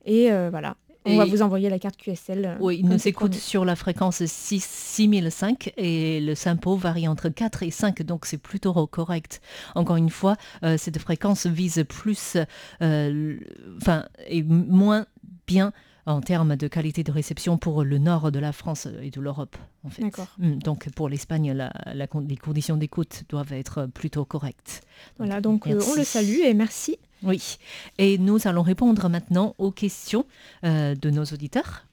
Et 0.06 0.32
euh, 0.32 0.50
voilà, 0.50 0.76
on 1.08 1.12
Et- 1.14 1.18
va 1.18 1.26
vous 1.26 1.42
envoyer 1.42 1.70
la 1.70 1.80
carte 1.80 1.98
QSL. 1.98 2.46
euh, 2.46 2.56
Oui, 2.60 2.78
il 2.80 2.88
nous 2.88 3.08
écoute 3.08 3.34
sur 3.34 3.66
la 3.66 3.76
fréquence 3.76 4.24
6, 4.26 4.64
6005 4.64 5.74
et 5.78 6.20
le 6.20 6.36
SIMPO 6.36 6.76
varie 6.76 7.08
entre 7.08 7.30
4 7.30 7.64
et 7.64 7.72
5, 7.72 8.02
donc 8.04 8.26
c'est 8.26 8.38
plutôt 8.38 8.86
correct. 8.88 9.42
Encore 9.76 9.96
une 9.96 10.10
fois, 10.10 10.36
euh, 10.64 10.78
cette 10.78 11.00
fréquence 11.00 11.46
vise 11.46 11.84
plus, 11.88 12.38
euh, 12.82 13.38
enfin, 13.82 14.06
et 14.28 14.44
moins 14.44 15.06
bien 15.48 15.72
en 16.06 16.22
termes 16.22 16.56
de 16.56 16.68
qualité 16.70 17.04
de 17.04 17.12
réception 17.12 17.58
pour 17.58 17.84
le 17.84 17.98
nord 17.98 18.32
de 18.32 18.40
la 18.40 18.54
France 18.54 18.88
et 19.02 19.10
de 19.12 19.20
l'Europe, 19.20 19.58
en 19.84 19.90
fait. 19.90 20.04
Mm, 20.38 20.60
Donc 20.60 20.90
pour 20.92 21.10
l'Espagne, 21.10 21.52
la- 21.52 21.74
la 21.94 22.08
con- 22.08 22.26
les 22.28 22.38
conditions 22.38 22.78
d'écoute 22.78 23.24
doivent 23.28 23.52
être 23.52 23.88
plutôt 23.88 24.24
correctes. 24.24 24.82
Voilà, 25.18 25.42
donc 25.42 25.68
euh, 25.68 25.80
on 25.86 25.96
le 25.96 26.04
salue 26.06 26.40
et 26.46 26.54
merci. 26.54 26.98
Oui, 27.24 27.58
et 27.98 28.18
nous 28.18 28.48
allons 28.48 28.62
répondre 28.62 29.10
maintenant 29.10 29.56
aux 29.58 29.72
questions 29.72 30.26
euh, 30.64 30.96
de 30.96 31.10
nos 31.10 31.24
auditeurs. 31.26 31.86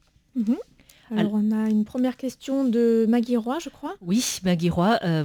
Alors 1.16 1.33
on 1.35 1.52
a 1.52 1.69
une 1.69 1.85
première 1.85 2.16
question 2.16 2.64
de 2.64 3.07
Maggie 3.09 3.37
Roy, 3.37 3.59
je 3.61 3.69
crois. 3.69 3.95
Oui, 4.00 4.25
Maggie 4.43 4.71
Roy 4.71 4.99
euh, 5.04 5.25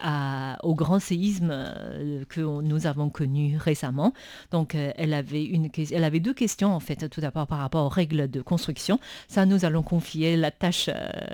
à- 0.00 0.56
au 0.62 0.74
grand 0.74 1.00
séisme 1.00 1.50
euh, 1.52 2.24
que 2.28 2.40
on- 2.40 2.62
nous 2.62 2.86
avons 2.86 3.10
connu 3.10 3.56
récemment. 3.58 4.14
Donc, 4.52 4.74
euh, 4.74 4.92
elle, 4.96 5.14
avait 5.14 5.44
une, 5.44 5.68
elle 5.90 6.04
avait 6.04 6.20
deux 6.20 6.32
questions, 6.32 6.72
en 6.72 6.80
fait. 6.80 7.08
Tout 7.10 7.20
d'abord, 7.20 7.46
par 7.48 7.58
rapport 7.58 7.84
aux 7.86 7.88
règles 7.90 8.30
de 8.30 8.40
construction. 8.40 8.98
Ça, 9.26 9.44
nous 9.46 9.64
allons 9.64 9.82
confier 9.82 10.36
la 10.36 10.50
tâche 10.52 10.88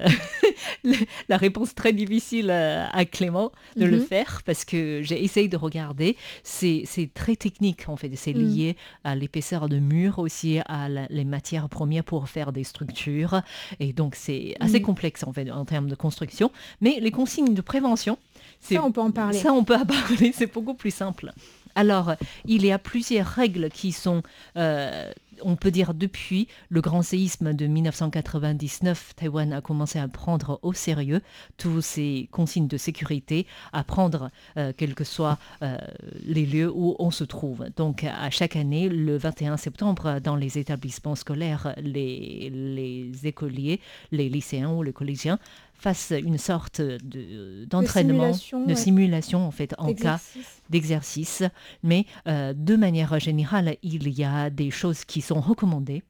la 1.28 1.37
réponse 1.37 1.75
très 1.75 1.92
difficile 1.92 2.50
euh, 2.50 2.87
à 2.92 3.04
Clément 3.04 3.52
de 3.76 3.84
le 3.87 3.99
Mhm. 3.99 4.04
faire 4.06 4.42
parce 4.44 4.64
que 4.64 5.00
j'ai 5.02 5.23
essayé 5.23 5.49
de 5.49 5.56
regarder. 5.56 6.16
C'est 6.42 6.84
très 7.14 7.37
technique 7.37 7.88
en 7.88 7.96
fait. 7.96 8.11
C'est 8.16 8.34
Mm. 8.34 8.38
lié 8.38 8.76
à 9.04 9.14
l'épaisseur 9.14 9.68
de 9.68 9.78
mur 9.78 10.18
aussi, 10.18 10.58
à 10.66 10.88
la- 10.88 11.06
les 11.11 11.25
matières 11.25 11.68
premières 11.68 12.04
pour 12.04 12.28
faire 12.28 12.52
des 12.52 12.64
structures. 12.64 13.42
Et 13.80 13.92
donc 13.92 14.14
c'est 14.14 14.54
assez 14.61 14.80
Mm. 14.80 14.82
complexe 14.82 15.25
en 15.25 15.32
fait 15.32 15.50
en 15.50 15.64
termes 15.64 15.88
de 15.88 15.94
construction. 15.94 16.50
Mais 16.80 16.99
les 17.00 17.11
consignes 17.11 17.54
de 17.54 17.61
prévention, 17.62 18.18
c'est 18.61 18.75
Ça, 18.76 18.84
on 18.84 18.92
peut 18.92 19.00
en 19.00 19.11
parler. 19.11 19.38
ça, 19.38 19.52
on 19.52 19.64
peut 19.64 19.76
en 19.76 19.87
parler, 20.28 20.32
c'est 20.34 20.52
beaucoup 20.52 20.75
plus 20.75 20.92
simple. 20.94 21.32
Alors, 21.75 22.14
il 22.45 22.64
y 22.64 22.73
a 22.73 22.78
plusieurs 22.78 23.26
règles 23.26 23.69
qui 23.69 23.93
sont, 23.93 24.23
euh, 24.57 25.11
on 25.43 25.57
peut 25.57 25.71
dire 25.71 25.93
depuis 25.95 26.47
le 26.69 26.81
grand 26.81 27.02
séisme 27.02 27.52
de 27.52 27.66
1999, 27.66 29.14
Taïwan 29.16 29.52
a 29.52 29.61
commencé 29.61 29.99
à 29.99 30.07
prendre 30.07 30.61
au 30.62 30.73
sérieux 30.73 31.21
tous 31.57 31.81
ces 31.81 32.28
consignes 32.31 32.69
de 32.69 32.76
sécurité, 32.76 33.47
à 33.73 33.83
prendre 33.83 34.31
euh, 34.57 34.73
quels 34.76 34.95
que 34.95 35.04
soient 35.04 35.38
euh, 35.62 35.76
les 36.25 36.47
lieux 36.47 36.71
où 36.73 36.95
on 36.99 37.11
se 37.11 37.25
trouve. 37.25 37.66
Donc, 37.76 38.04
à 38.04 38.31
chaque 38.31 38.57
année, 38.57 38.88
le 38.88 39.16
21 39.16 39.57
septembre, 39.57 40.21
dans 40.21 40.37
les 40.37 40.59
établissements 40.59 41.16
scolaires, 41.16 41.75
les, 41.78 42.50
les 42.50 43.26
écoliers, 43.26 43.81
les 44.12 44.28
lycéens 44.28 44.71
ou 44.71 44.83
les 44.83 44.93
collégiens 44.93 45.38
fassent 45.75 46.12
une 46.16 46.38
sorte 46.38 46.81
de- 46.81 47.64
d'entraînement, 47.66 48.33
simulation, 48.33 48.62
de 48.62 48.69
ouais. 48.69 48.75
simulation 48.75 49.47
en 49.47 49.50
fait 49.50 49.75
en 49.78 49.87
cas 49.87 49.90
Exercice. 50.21 50.62
d'exercice, 50.71 51.43
mais 51.83 52.07
euh, 52.26 52.52
de 52.57 52.76
manière 52.76 53.19
générale, 53.21 53.76
il 53.83 54.09
y 54.09 54.25
a 54.25 54.50
des 54.50 54.71
choses 54.71 55.04
qui 55.04 55.21
sont 55.21 55.40
recommandées. 55.40 56.02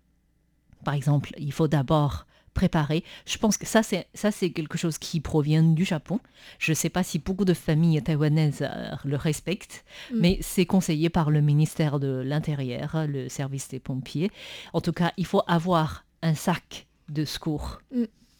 Par 0.84 0.94
exemple, 0.94 1.32
il 1.38 1.52
faut 1.52 1.66
d'abord 1.68 2.26
préparer. 2.52 3.02
Je 3.26 3.36
pense 3.38 3.56
que 3.56 3.66
ça, 3.66 3.82
c'est 3.82 4.06
ça, 4.14 4.30
c'est 4.30 4.50
quelque 4.50 4.78
chose 4.78 4.96
qui 4.98 5.18
provient 5.20 5.64
du 5.64 5.84
Japon. 5.84 6.20
Je 6.60 6.70
ne 6.70 6.74
sais 6.76 6.88
pas 6.88 7.02
si 7.02 7.18
beaucoup 7.18 7.44
de 7.44 7.54
familles 7.54 8.00
taïwanaises 8.00 8.62
euh, 8.62 8.90
le 9.04 9.16
respectent, 9.16 9.84
Mm. 10.12 10.18
mais 10.20 10.38
c'est 10.40 10.66
conseillé 10.66 11.08
par 11.10 11.30
le 11.30 11.40
ministère 11.40 11.98
de 11.98 12.22
l'Intérieur, 12.24 13.06
le 13.08 13.28
service 13.28 13.66
des 13.68 13.80
pompiers. 13.80 14.30
En 14.72 14.80
tout 14.80 14.92
cas, 14.92 15.12
il 15.16 15.26
faut 15.26 15.42
avoir 15.48 16.04
un 16.22 16.34
sac 16.34 16.86
de 17.08 17.24
secours 17.24 17.80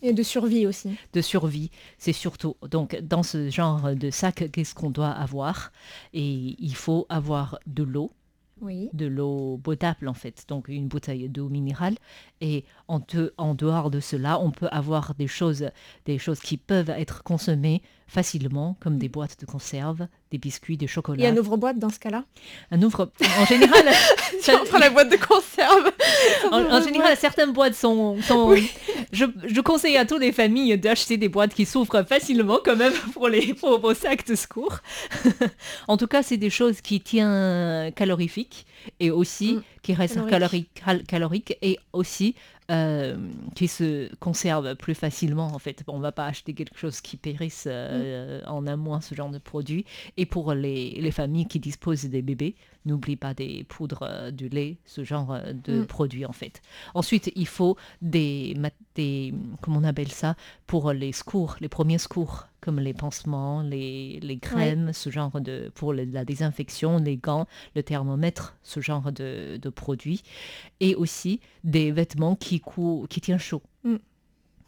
Et 0.06 0.12
de 0.12 0.22
survie 0.22 0.66
aussi. 0.66 0.90
de 1.14 1.20
survie, 1.22 1.70
c'est 1.98 2.12
surtout. 2.12 2.56
Donc, 2.70 2.94
dans 3.02 3.22
ce 3.22 3.48
genre 3.50 3.94
de 3.94 4.10
sac, 4.10 4.50
qu'est-ce 4.52 4.74
qu'on 4.74 4.90
doit 4.90 5.08
avoir? 5.10 5.72
Et 6.12 6.54
il 6.58 6.74
faut 6.74 7.06
avoir 7.08 7.58
de 7.66 7.82
l'eau, 7.82 8.12
Oui. 8.60 8.90
de 8.92 9.06
l'eau 9.06 9.58
potable 9.62 10.06
en 10.08 10.14
fait, 10.14 10.44
donc 10.46 10.68
une 10.68 10.88
bouteille 10.88 11.28
d'eau 11.28 11.48
minérale. 11.48 11.96
Et 12.42 12.64
en, 12.86 13.00
te- 13.00 13.32
en 13.38 13.54
dehors 13.54 13.90
de 13.90 14.00
cela, 14.00 14.38
on 14.40 14.50
peut 14.50 14.68
avoir 14.70 15.14
des 15.14 15.26
choses, 15.26 15.70
des 16.04 16.18
choses 16.18 16.40
qui 16.40 16.56
peuvent 16.58 16.90
être 16.90 17.22
consommées 17.22 17.80
facilement, 18.06 18.76
comme 18.80 18.98
des 18.98 19.08
boîtes 19.08 19.40
de 19.40 19.46
conserve, 19.46 20.06
des 20.34 20.38
biscuits, 20.38 20.76
des 20.76 20.86
Et 20.86 20.88
chocolats. 20.88 21.28
un 21.28 21.36
ouvre-boîte 21.36 21.78
dans 21.78 21.90
ce 21.90 22.00
cas-là? 22.00 22.24
Un 22.72 22.82
ouvre. 22.82 23.08
En 23.40 23.46
général, 23.46 23.84
ça- 24.40 24.60
la 24.80 24.90
boîte 24.90 25.08
de 25.08 25.16
conserve. 25.16 25.92
en, 26.50 26.64
en 26.76 26.82
général, 26.82 27.16
certaines 27.16 27.52
boîtes 27.52 27.74
sont. 27.76 28.20
sont- 28.22 28.52
je, 29.12 29.26
je 29.46 29.60
conseille 29.60 29.96
à 29.96 30.04
toutes 30.04 30.20
les 30.22 30.32
familles 30.32 30.76
d'acheter 30.76 31.16
des 31.18 31.28
boîtes 31.28 31.54
qui 31.54 31.66
s'ouvrent 31.66 32.02
facilement, 32.02 32.58
quand 32.64 32.74
même, 32.74 32.92
pour, 33.12 33.28
les, 33.28 33.54
pour 33.54 33.78
vos 33.78 33.94
sacs 33.94 34.26
de 34.26 34.34
secours. 34.34 34.78
en 35.86 35.96
tout 35.96 36.08
cas, 36.08 36.22
c'est 36.24 36.36
des 36.36 36.50
choses 36.50 36.80
qui 36.80 37.00
tiennent 37.00 37.92
calorifiques 37.92 38.66
et 39.00 39.10
aussi 39.12 39.54
Mm, 39.54 39.62
qui 39.82 39.94
restent 39.94 40.14
caloriques. 40.28 40.30
caloriques, 40.30 40.82
cal- 40.84 41.02
caloriques 41.04 41.58
et 41.62 41.78
aussi 41.92 42.34
euh, 42.70 43.16
qui 43.54 43.68
se 43.68 44.14
conservent 44.16 44.74
plus 44.76 44.94
facilement. 44.94 45.48
En 45.48 45.58
fait, 45.58 45.82
on 45.86 45.98
ne 45.98 46.02
va 46.02 46.12
pas 46.12 46.26
acheter 46.26 46.54
quelque 46.54 46.78
chose 46.78 47.00
qui 47.00 47.16
périsse 47.16 47.64
euh, 47.66 48.40
en 48.46 48.66
un 48.66 48.76
mois, 48.76 49.00
ce 49.00 49.14
genre 49.14 49.28
de 49.28 49.38
produit. 49.38 49.84
Et 50.16 50.24
pour 50.26 50.54
les, 50.54 50.92
les 50.92 51.10
familles 51.10 51.46
qui 51.46 51.60
disposent 51.60 52.04
des 52.04 52.22
bébés, 52.22 52.54
n'oublie 52.86 53.16
pas 53.16 53.34
des 53.34 53.64
poudres, 53.64 54.02
euh, 54.08 54.30
du 54.30 54.48
lait, 54.48 54.78
ce 54.84 55.04
genre 55.04 55.32
euh, 55.32 55.52
de 55.52 55.80
Mm. 55.80 55.86
produits 55.86 56.26
en 56.26 56.32
fait. 56.32 56.60
Ensuite, 56.94 57.30
il 57.34 57.46
faut 57.46 57.76
des, 58.02 58.56
des, 58.94 59.32
comment 59.62 59.78
on 59.78 59.84
appelle 59.84 60.10
ça, 60.12 60.36
pour 60.66 60.92
les 60.92 61.12
secours, 61.12 61.56
les 61.60 61.68
premiers 61.68 61.98
secours, 61.98 62.46
comme 62.60 62.80
les 62.80 62.94
pansements, 62.94 63.62
les, 63.62 64.20
les 64.20 64.38
crèmes, 64.38 64.92
ce 64.92 65.10
genre 65.10 65.40
de, 65.40 65.70
pour 65.74 65.92
la 65.92 66.24
désinfection, 66.24 66.98
les 66.98 67.16
gants, 67.18 67.46
le 67.76 67.82
thermomètre, 67.82 68.56
ce 68.62 68.80
genre 68.80 69.12
de, 69.12 69.58
de 69.58 69.68
produits. 69.68 70.22
Et 70.80 70.94
aussi 70.94 71.40
des 71.62 71.90
vêtements 71.92 72.36
qui, 72.36 72.60
cou- 72.60 73.06
qui 73.10 73.20
tiennent 73.20 73.38
chaud. 73.38 73.62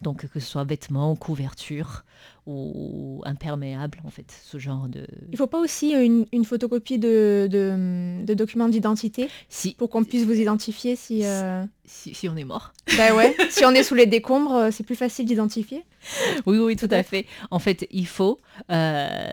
Donc 0.02 0.26
que 0.28 0.38
ce 0.40 0.46
soit 0.46 0.64
vêtements, 0.64 1.16
couverture 1.16 2.04
ou 2.46 3.22
imperméable, 3.24 3.98
en 4.04 4.10
fait, 4.10 4.26
ce 4.44 4.58
genre 4.58 4.86
de... 4.88 5.06
Il 5.32 5.36
faut 5.38 5.46
pas 5.48 5.58
aussi 5.58 5.90
une, 5.92 6.26
une 6.32 6.44
photocopie 6.44 6.98
de, 6.98 7.48
de, 7.50 8.24
de 8.24 8.34
documents 8.34 8.68
d'identité 8.68 9.28
Si, 9.48 9.74
pour 9.74 9.90
qu'on 9.90 10.04
puisse 10.04 10.24
vous 10.24 10.38
identifier 10.38 10.94
si... 10.96 11.24
euh, 11.24 11.64
si, 11.86 12.14
si 12.14 12.28
on 12.28 12.36
est 12.36 12.44
mort. 12.44 12.72
Bah 12.96 13.14
ouais, 13.14 13.34
si 13.50 13.64
on 13.64 13.70
est 13.72 13.82
sous 13.82 13.94
les 13.96 14.06
décombres, 14.06 14.54
euh, 14.54 14.68
c'est 14.70 14.84
plus 14.84 14.94
facile 14.96 15.24
d'identifier. 15.26 15.82
Oui, 16.46 16.58
oui, 16.58 16.76
tout 16.76 16.88
à 16.90 17.02
fait. 17.02 17.26
En 17.50 17.58
fait, 17.58 17.86
il 17.90 18.06
faut. 18.06 18.38
euh, 18.70 19.28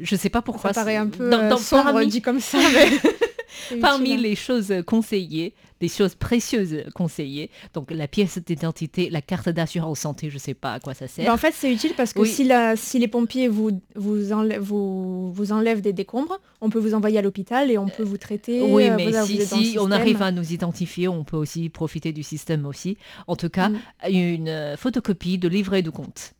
je 0.00 0.14
ne 0.14 0.18
sais 0.18 0.30
pas 0.30 0.40
pourquoi. 0.40 0.72
Ça 0.72 0.80
paraît 0.80 0.96
un 0.96 1.08
peu 1.08 1.28
dans- 1.28 1.40
euh, 1.40 1.50
dans- 1.50 1.56
sombre 1.58 1.84
parmi, 1.92 2.06
dit 2.06 2.22
comme 2.22 2.40
ça, 2.40 2.58
mais 2.72 2.88
parmi 3.80 4.16
les 4.16 4.34
choses 4.36 4.72
conseillées, 4.86 5.54
des 5.80 5.88
choses 5.88 6.14
précieuses 6.14 6.84
conseillées, 6.94 7.50
donc 7.74 7.90
la 7.90 8.08
pièce 8.08 8.38
d'identité, 8.38 9.10
la 9.10 9.20
carte 9.20 9.48
d'assurance 9.48 10.00
santé, 10.00 10.30
je 10.30 10.34
ne 10.34 10.38
sais 10.40 10.54
pas 10.54 10.74
à 10.74 10.80
quoi 10.80 10.94
ça 10.94 11.08
sert. 11.08 11.26
Bah, 11.26 11.34
en 11.34 11.36
fait, 11.36 11.52
c'est 11.54 11.70
utile 11.72 11.92
parce 11.96 12.12
que 12.12 12.20
Oui. 12.20 12.28
si, 12.28 12.44
la, 12.44 12.76
si 12.76 12.98
les 12.98 13.08
pompiers 13.08 13.48
vous, 13.48 13.80
vous, 13.96 14.32
enlèvent, 14.32 14.60
vous, 14.62 15.32
vous 15.32 15.52
enlèvent 15.52 15.80
des 15.82 15.92
décombres, 15.92 16.38
on 16.60 16.70
peut 16.70 16.78
vous 16.78 16.94
envoyer 16.94 17.18
à 17.18 17.22
l'hôpital 17.22 17.70
et 17.70 17.76
on 17.76 17.88
peut 17.88 18.02
vous 18.04 18.18
traiter. 18.18 18.62
oui, 18.62 18.88
euh, 18.88 18.94
mais 18.96 19.10
vous- 19.10 19.40
si, 19.44 19.76
on 19.78 19.90
arrive 19.90 20.22
à 20.22 20.30
nous 20.32 20.52
identifier, 20.52 21.08
on 21.08 21.24
peut 21.24 21.36
aussi 21.36 21.68
profiter 21.68 22.12
du 22.12 22.22
système 22.22 22.64
aussi. 22.66 22.96
En 23.26 23.36
tout 23.36 23.50
cas, 23.50 23.68
Mm. 23.68 23.78
une 24.10 24.74
photocopie 24.78 25.38
de 25.38 25.48
livret 25.48 25.82
de 25.82 25.90
compte. 25.90 26.32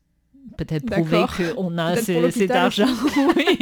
Peut-être 0.58 0.84
prouver 0.86 1.24
qu'on 1.54 1.78
a 1.78 1.96
cet 1.96 2.50
argent 2.50 2.86
oui, 3.36 3.58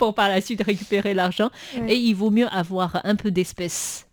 pour 0.00 0.14
par 0.14 0.28
la 0.28 0.40
suite 0.40 0.62
récupérer 0.64 1.12
l'argent. 1.14 1.50
Ouais. 1.76 1.92
Et 1.92 1.96
il 1.96 2.14
vaut 2.14 2.30
mieux 2.30 2.48
avoir 2.48 3.00
un 3.04 3.16
peu 3.16 3.30
d'espèces 3.30 4.06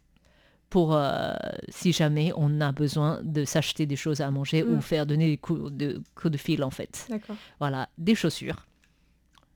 pour 0.70 0.94
euh, 0.94 1.34
si 1.70 1.94
jamais 1.94 2.32
on 2.36 2.60
a 2.60 2.72
besoin 2.74 3.22
de 3.24 3.46
s'acheter 3.46 3.86
des 3.86 3.96
choses 3.96 4.20
à 4.22 4.30
manger 4.30 4.64
Mm. 4.64 4.74
ou 4.78 4.82
faire 4.82 5.06
donner 5.06 5.28
des 5.34 5.38
coups 5.38 5.72
de, 5.72 6.02
coups 6.14 6.32
de 6.34 6.38
fil 6.38 6.62
en 6.64 6.72
fait. 6.72 7.08
Voilà, 7.60 7.88
des 7.98 8.16
chaussures, 8.16 8.60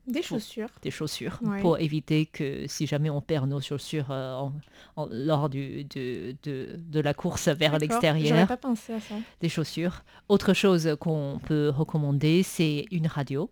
Des 0.08 0.24
chaussures. 0.24 0.70
des 0.82 0.90
chaussures 0.90 1.38
Ouais. 1.44 1.60
pour 1.62 1.78
éviter 1.80 2.26
que 2.28 2.66
si 2.68 2.88
jamais 2.88 3.10
on 3.10 3.20
perd 3.22 3.48
nos 3.50 3.60
chaussures 3.62 4.10
euh, 4.10 4.34
en- 4.36 4.54
en- 4.96 5.08
lors 5.12 5.50
du, 5.50 5.84
de, 5.84 6.34
de, 6.44 6.80
de 6.96 7.00
la 7.02 7.14
course 7.14 7.50
vers 7.50 7.78
l'extérieur, 7.78 8.48
pas 8.48 8.56
pensé 8.58 8.94
à 8.94 9.00
ça. 9.02 9.16
des 9.42 9.50
chaussures. 9.50 10.04
Autre 10.30 10.54
chose 10.54 10.96
qu'on 11.02 11.40
peut 11.46 11.70
recommander, 11.82 12.42
c'est 12.42 12.86
une 12.90 13.08
radio, 13.08 13.50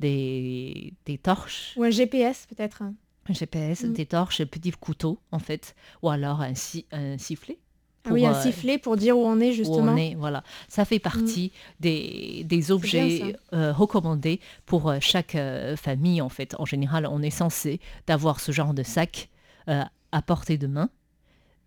des, 0.00 0.94
des 1.06 1.18
torches. 1.18 1.74
Ou 1.76 1.84
un 1.84 1.90
GPS 1.90 2.46
peut-être. 2.48 2.82
Un 2.82 3.32
GPS, 3.32 3.84
Mm. 3.84 3.92
des 3.92 4.06
torches, 4.06 4.40
un 4.40 4.46
petit 4.46 4.72
couteau 4.72 5.20
en 5.30 5.38
fait, 5.38 5.74
ou 6.02 6.08
alors 6.08 6.40
un, 6.40 6.54
si- 6.54 6.86
un 6.90 7.16
sifflet. 7.18 7.58
Ah 8.06 8.12
oui, 8.12 8.22
pour, 8.22 8.30
un 8.30 8.34
euh, 8.34 8.42
sifflet 8.42 8.78
pour 8.78 8.96
dire 8.96 9.16
où 9.18 9.24
on 9.26 9.38
est 9.40 9.50
où 9.50 9.52
justement. 9.52 9.92
on 9.92 9.96
est, 9.98 10.14
voilà. 10.14 10.42
Ça 10.68 10.86
fait 10.86 10.98
partie 10.98 11.52
des, 11.80 12.42
des 12.44 12.70
objets 12.70 13.36
euh, 13.52 13.72
recommandés 13.74 14.40
pour 14.64 14.88
euh, 14.88 14.96
chaque 15.00 15.34
euh, 15.34 15.76
famille 15.76 16.22
en 16.22 16.30
fait. 16.30 16.54
En 16.58 16.64
général, 16.64 17.06
on 17.06 17.20
est 17.22 17.28
censé 17.30 17.78
d'avoir 18.06 18.40
ce 18.40 18.52
genre 18.52 18.72
de 18.74 18.82
sac 18.82 19.28
à 19.66 20.22
portée 20.22 20.56
de 20.58 20.66
main 20.66 20.88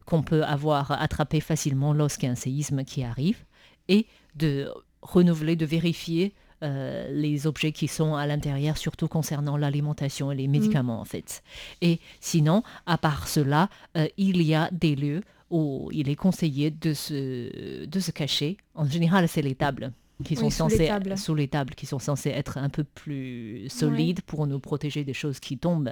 qu'on 0.05 0.23
peut 0.23 0.43
avoir 0.43 0.91
attrapé 0.91 1.39
facilement 1.39 1.93
lorsqu'il 1.93 2.25
y 2.25 2.29
a 2.29 2.31
un 2.33 2.35
séisme 2.35 2.83
qui 2.83 3.03
arrive 3.03 3.45
et 3.87 4.07
de 4.35 4.69
renouveler, 5.01 5.55
de 5.55 5.65
vérifier 5.65 6.33
euh, 6.63 7.09
les 7.11 7.45
objets 7.45 7.71
qui 7.71 7.87
sont 7.87 8.15
à 8.15 8.25
l'intérieur, 8.25 8.77
surtout 8.77 9.07
concernant 9.07 9.57
l'alimentation 9.57 10.31
et 10.31 10.35
les 10.35 10.47
médicaments 10.47 10.99
en 11.01 11.05
fait. 11.05 11.43
Et 11.81 11.99
sinon, 12.21 12.63
à 12.85 12.97
part 12.97 13.27
cela, 13.27 13.69
euh, 13.97 14.07
il 14.17 14.41
y 14.41 14.55
a 14.55 14.69
des 14.71 14.95
lieux 14.95 15.21
où 15.49 15.89
il 15.91 16.09
est 16.09 16.15
conseillé 16.15 16.71
de 16.71 16.93
se, 16.93 17.85
de 17.85 17.99
se 17.99 18.11
cacher. 18.11 18.57
En 18.75 18.85
général, 18.85 19.27
c'est 19.27 19.41
les 19.41 19.55
tables 19.55 19.91
qui 20.23 20.35
Oui, 20.35 20.49
sont 20.49 20.49
sous 20.49 20.69
les 20.69 20.75
censées 20.77 20.87
tables. 20.87 21.17
sous 21.17 21.35
les 21.35 21.47
tables 21.47 21.75
qui 21.75 21.85
sont 21.85 21.99
censées 21.99 22.29
être 22.29 22.57
un 22.57 22.69
peu 22.69 22.83
plus 22.83 23.67
solides 23.69 24.21
pour 24.21 24.47
nous 24.47 24.59
protéger 24.59 25.03
des 25.03 25.13
choses 25.13 25.39
qui 25.39 25.57
tombent. 25.57 25.91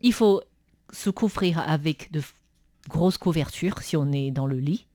Il 0.00 0.12
faut 0.12 0.42
se 0.92 1.08
couvrir 1.10 1.58
avec 1.60 2.12
de 2.12 2.20
grosses 2.88 3.18
couvertures 3.18 3.80
si 3.80 3.96
on 3.96 4.12
est 4.12 4.30
dans 4.30 4.46
le 4.46 4.58
lit, 4.58 4.86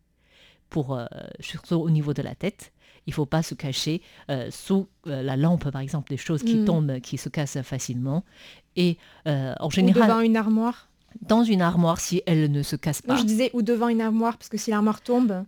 pour 0.70 0.98
euh, 0.98 1.06
surtout 1.40 1.76
au 1.76 1.90
niveau 1.90 2.14
de 2.14 2.22
la 2.22 2.36
tête. 2.36 2.72
Il 3.08 3.14
faut 3.14 3.26
pas 3.26 3.44
se 3.44 3.54
cacher 3.56 4.02
euh, 4.30 4.50
sous 4.52 4.88
euh, 5.08 5.22
la 5.22 5.38
lampe, 5.38 5.70
par 5.70 5.82
exemple, 5.82 6.10
des 6.10 6.18
choses 6.18 6.42
qui 6.44 6.56
Mm. 6.58 6.66
tombent, 6.66 7.00
qui 7.02 7.18
se 7.18 7.30
cassent 7.30 7.62
facilement. 7.62 8.24
Et 8.76 8.98
euh, 9.28 9.54
en 9.60 9.68
Ou 9.68 9.72
général, 9.72 10.08
devant 10.10 10.20
une 10.22 10.36
armoire? 10.38 10.90
dans 11.22 11.44
une 11.44 11.62
armoire 11.62 12.00
si 12.02 12.22
elle 12.26 12.52
ne 12.52 12.62
se 12.62 12.76
casse 12.76 13.02
Non, 13.08 13.14
pas. 13.16 13.20
je 13.22 13.26
disais 13.26 13.50
ou 13.54 13.62
devant 13.62 13.88
une 13.88 14.02
armoire 14.02 14.38
parce 14.38 14.50
que 14.50 14.58
si 14.58 14.70
l'armoire 14.72 15.00
tombe, 15.02 15.46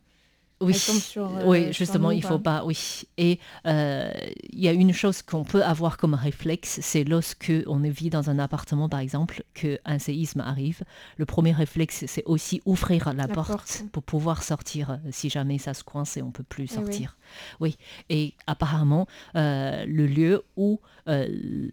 Oui, 0.59 0.73
sur, 0.73 1.37
euh, 1.37 1.43
oui 1.45 1.71
justement, 1.71 2.09
il 2.09 2.21
quoi. 2.21 2.31
faut 2.31 2.39
pas, 2.39 2.65
oui. 2.65 3.03
Et 3.17 3.39
euh, 3.67 4.11
il 4.51 4.59
y 4.59 4.67
a 4.67 4.71
une 4.73 4.91
chose 4.91 5.21
qu'on 5.21 5.43
peut 5.43 5.63
avoir 5.63 5.97
comme 5.97 6.15
réflexe, 6.15 6.79
c'est 6.81 7.03
lorsque 7.03 7.51
on 7.67 7.77
vit 7.77 8.09
dans 8.09 8.29
un 8.31 8.39
appartement, 8.39 8.89
par 8.89 8.99
exemple, 8.99 9.43
qu'un 9.53 9.99
séisme 9.99 10.39
arrive. 10.39 10.81
Le 11.17 11.25
premier 11.25 11.51
réflexe, 11.51 12.05
c'est 12.07 12.23
aussi 12.25 12.61
ouvrir 12.65 13.05
la, 13.13 13.13
La 13.13 13.27
porte, 13.27 13.49
porte. 13.51 13.83
pour 13.91 14.01
pouvoir 14.01 14.41
sortir 14.41 14.89
euh, 14.91 14.97
si 15.11 15.29
jamais 15.29 15.59
ça 15.59 15.75
se 15.75 15.83
coince 15.83 16.17
et 16.17 16.21
on 16.23 16.31
peut 16.31 16.43
plus 16.43 16.63
Eh 16.73 16.77
oui. 16.79 16.83
sortir. 16.85 17.17
oui. 17.59 17.77
Et 18.09 18.33
apparemment, 18.47 19.05
le 19.35 20.05
lieu 20.07 20.43
où 20.55 20.79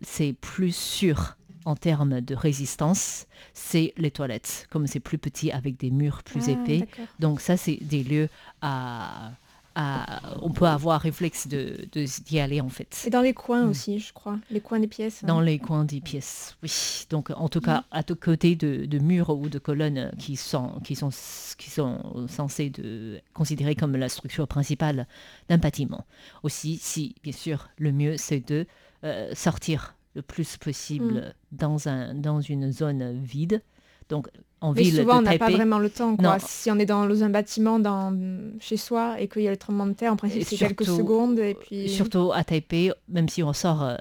c'est 0.02 0.34
plus 0.34 0.74
sûr 0.76 1.36
en 1.64 1.76
termes 1.76 2.20
de 2.20 2.34
résistance, 2.34 3.26
c'est 3.52 3.92
les 3.96 4.10
toilettes. 4.10 4.66
Comme 4.70 4.86
c'est 4.86 5.00
plus 5.00 5.18
petit 5.18 5.50
avec 5.50 5.78
des 5.78 5.90
murs 5.90 6.22
plus 6.22 6.42
Ah, 6.48 6.52
épais, 6.52 6.86
donc 7.18 7.40
ça, 7.40 7.56
c'est 7.56 7.76
des 7.82 8.02
lieux 8.04 8.28
à, 8.60 9.32
à- 9.76 10.20
On 10.42 10.50
peut 10.50 10.66
avoir 10.66 11.00
réflexe 11.00 11.48
de 11.48 11.88
d'y 12.26 12.38
aller 12.38 12.60
en 12.60 12.68
fait. 12.68 13.02
Et 13.06 13.10
dans 13.10 13.22
les 13.22 13.34
coins 13.34 13.64
Mm. 13.64 13.70
aussi, 13.70 13.98
je 13.98 14.12
crois. 14.12 14.38
Les 14.50 14.60
coins 14.60 14.78
des 14.78 14.86
pièces. 14.86 15.24
hein. 15.24 15.26
Dans 15.26 15.40
les 15.40 15.58
coins 15.58 15.84
des 15.84 16.00
pièces, 16.00 16.56
oui. 16.62 17.06
Donc 17.10 17.30
en 17.34 17.48
tout 17.48 17.60
cas, 17.60 17.84
à 17.90 18.02
tout 18.02 18.14
côté 18.16 18.54
de, 18.56 18.84
de 18.86 18.98
murs 18.98 19.30
ou 19.30 19.48
de 19.48 19.58
colonnes 19.58 20.12
qui 20.18 20.36
sont, 20.36 20.80
qui 20.84 20.94
sont, 20.94 21.10
qui 21.58 21.70
sont 21.70 22.26
censés 22.28 22.70
de 22.70 23.20
considérer 23.32 23.74
comme 23.74 23.96
la 23.96 24.08
structure 24.08 24.46
principale 24.46 25.06
d'un 25.48 25.58
bâtiment. 25.58 26.04
Aussi, 26.44 26.76
si 26.76 27.14
bien 27.22 27.32
sûr, 27.32 27.68
le 27.78 27.90
mieux 27.90 28.16
c'est 28.16 28.46
de 28.48 28.66
euh, 29.02 29.34
sortir 29.34 29.94
le 30.14 30.22
plus 30.22 30.56
possible 30.56 31.34
dans, 31.52 31.88
un, 31.88 32.14
dans 32.14 32.40
une 32.40 32.72
zone 32.72 33.20
vide. 33.22 33.62
Donc 34.08 34.28
en 34.60 34.72
Mais 34.72 34.82
ville 34.82 34.96
souvent, 34.96 35.18
on 35.18 35.22
n'a 35.22 35.36
pas 35.36 35.50
vraiment 35.50 35.78
le 35.78 35.90
temps. 35.90 36.16
Quoi. 36.16 36.38
Si 36.38 36.70
on 36.70 36.78
est 36.78 36.86
dans 36.86 37.22
un 37.22 37.28
bâtiment 37.28 37.78
dans, 37.78 38.16
chez 38.60 38.76
soi 38.76 39.20
et 39.20 39.28
qu'il 39.28 39.42
y 39.42 39.48
a 39.48 39.50
le 39.50 39.56
tremblement 39.56 39.86
de 39.86 39.92
terre, 39.92 40.12
en 40.12 40.16
principe, 40.16 40.42
c'est 40.44 40.56
quelques 40.56 40.86
secondes. 40.86 41.38
Et 41.38 41.54
puis... 41.54 41.88
Surtout 41.88 42.32
à 42.32 42.44
Taipei, 42.44 42.90
même 43.08 43.28
si 43.28 43.42
on 43.42 43.52
sort, 43.52 43.82
euh, 43.82 43.96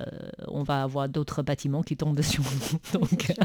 on 0.48 0.64
va 0.64 0.84
avoir 0.84 1.10
d'autres 1.10 1.42
bâtiments 1.42 1.84
qui 1.84 1.98
tombent 1.98 2.16
dessus. 2.18 2.42
donc, 2.94 3.10
sûr. 3.22 3.36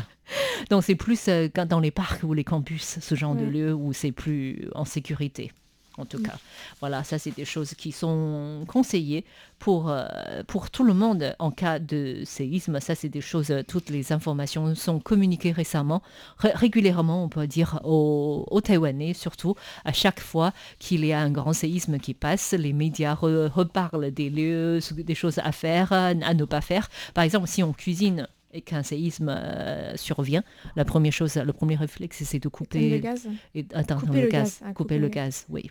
donc 0.70 0.84
c'est 0.84 0.94
plus 0.94 1.26
euh, 1.28 1.48
dans 1.68 1.80
les 1.80 1.90
parcs 1.90 2.22
ou 2.22 2.34
les 2.34 2.44
campus, 2.44 2.98
ce 3.00 3.14
genre 3.14 3.34
de 3.34 3.44
lieu 3.44 3.74
où 3.74 3.92
c'est 3.92 4.12
plus 4.12 4.68
en 4.74 4.84
sécurité. 4.84 5.50
En 5.98 6.04
tout 6.06 6.22
cas, 6.22 6.38
voilà, 6.80 7.02
ça 7.04 7.18
c'est 7.18 7.34
des 7.34 7.44
choses 7.44 7.74
qui 7.74 7.90
sont 7.92 8.64
conseillées 8.68 9.24
pour, 9.58 9.90
euh, 9.90 10.06
pour 10.46 10.70
tout 10.70 10.84
le 10.84 10.94
monde 10.94 11.34
en 11.40 11.50
cas 11.50 11.78
de 11.80 12.22
séisme. 12.24 12.78
Ça 12.80 12.94
c'est 12.94 13.08
des 13.08 13.20
choses, 13.20 13.50
euh, 13.50 13.62
toutes 13.66 13.90
les 13.90 14.12
informations 14.12 14.74
sont 14.74 15.00
communiquées 15.00 15.52
récemment, 15.52 16.02
ré- 16.38 16.52
régulièrement 16.54 17.24
on 17.24 17.28
peut 17.28 17.46
dire 17.46 17.80
aux, 17.84 18.46
aux 18.50 18.60
Taïwanais 18.60 19.12
surtout, 19.14 19.54
à 19.84 19.92
chaque 19.92 20.20
fois 20.20 20.52
qu'il 20.78 21.04
y 21.04 21.12
a 21.12 21.20
un 21.20 21.30
grand 21.30 21.52
séisme 21.52 21.98
qui 21.98 22.14
passe, 22.14 22.52
les 22.52 22.72
médias 22.72 23.14
re- 23.14 23.48
reparlent 23.48 24.10
des 24.12 24.30
lieux, 24.30 24.78
des 24.92 25.14
choses 25.16 25.38
à 25.38 25.52
faire, 25.52 25.92
à 25.92 26.14
ne 26.14 26.44
pas 26.44 26.60
faire. 26.60 26.88
Par 27.14 27.24
exemple, 27.24 27.48
si 27.48 27.62
on 27.62 27.72
cuisine 27.72 28.28
et 28.54 28.62
qu'un 28.62 28.82
séisme 28.82 29.28
euh, 29.28 29.94
survient, 29.96 30.42
la 30.74 30.84
première 30.86 31.12
chose, 31.12 31.34
le 31.36 31.52
premier 31.52 31.76
réflexe, 31.76 32.22
c'est 32.24 32.38
de 32.38 32.48
couper, 32.48 32.88
le 32.90 32.98
gaz. 32.98 33.28
et, 33.54 33.66
attends, 33.74 33.98
Couper 33.98 34.12
le, 34.16 34.22
le 34.22 34.28
gaz, 34.28 34.42
gaz, 34.42 34.58
couper 34.60 34.74
couper 34.74 34.94
le 34.96 35.02
le- 35.02 35.08
gaz, 35.08 35.44
oui. 35.50 35.68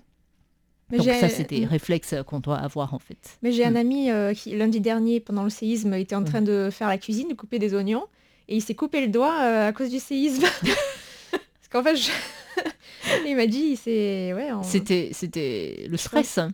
Mais 0.90 0.98
Donc 1.00 1.08
ça, 1.08 1.28
c'est 1.30 1.50
des 1.50 1.66
Mm. 1.66 1.70
réflexes 1.70 2.16
qu'on 2.26 2.40
doit 2.40 2.58
avoir 2.58 2.94
en 2.94 3.00
fait. 3.00 3.18
Mais 3.42 3.52
j'ai 3.52 3.66
un 3.66 3.72
Mm. 3.72 3.76
ami 3.78 4.10
euh, 4.12 4.34
qui, 4.34 4.56
lundi 4.56 4.80
dernier, 4.80 5.20
pendant 5.20 5.44
le 5.44 5.50
séisme, 5.50 5.94
était 5.96 6.16
en 6.16 6.24
train 6.24 6.42
de 6.42 6.70
faire 6.72 6.88
la 6.88 6.98
cuisine, 6.98 7.28
de 7.28 7.34
couper 7.34 7.60
des 7.60 7.74
oignons. 7.74 8.06
Et 8.48 8.56
il 8.56 8.62
s'est 8.62 8.76
coupé 8.76 9.02
le 9.02 9.08
doigt 9.08 9.36
euh, 9.42 9.68
à 9.68 9.74
cause 9.74 9.90
du 9.90 10.00
séisme. 10.00 10.44
Parce 11.32 11.68
qu'en 11.70 11.84
fait, 11.84 11.98
je- 11.98 12.12
il 13.28 13.36
m'a 13.36 13.46
dit, 13.48 13.76
c'est... 13.76 14.34
Ouais, 14.34 14.52
on- 14.54 14.64
C'était, 14.64 15.10
c'était 15.12 15.88
le 15.90 15.98
stress. 15.98 16.38
hein. 16.38 16.52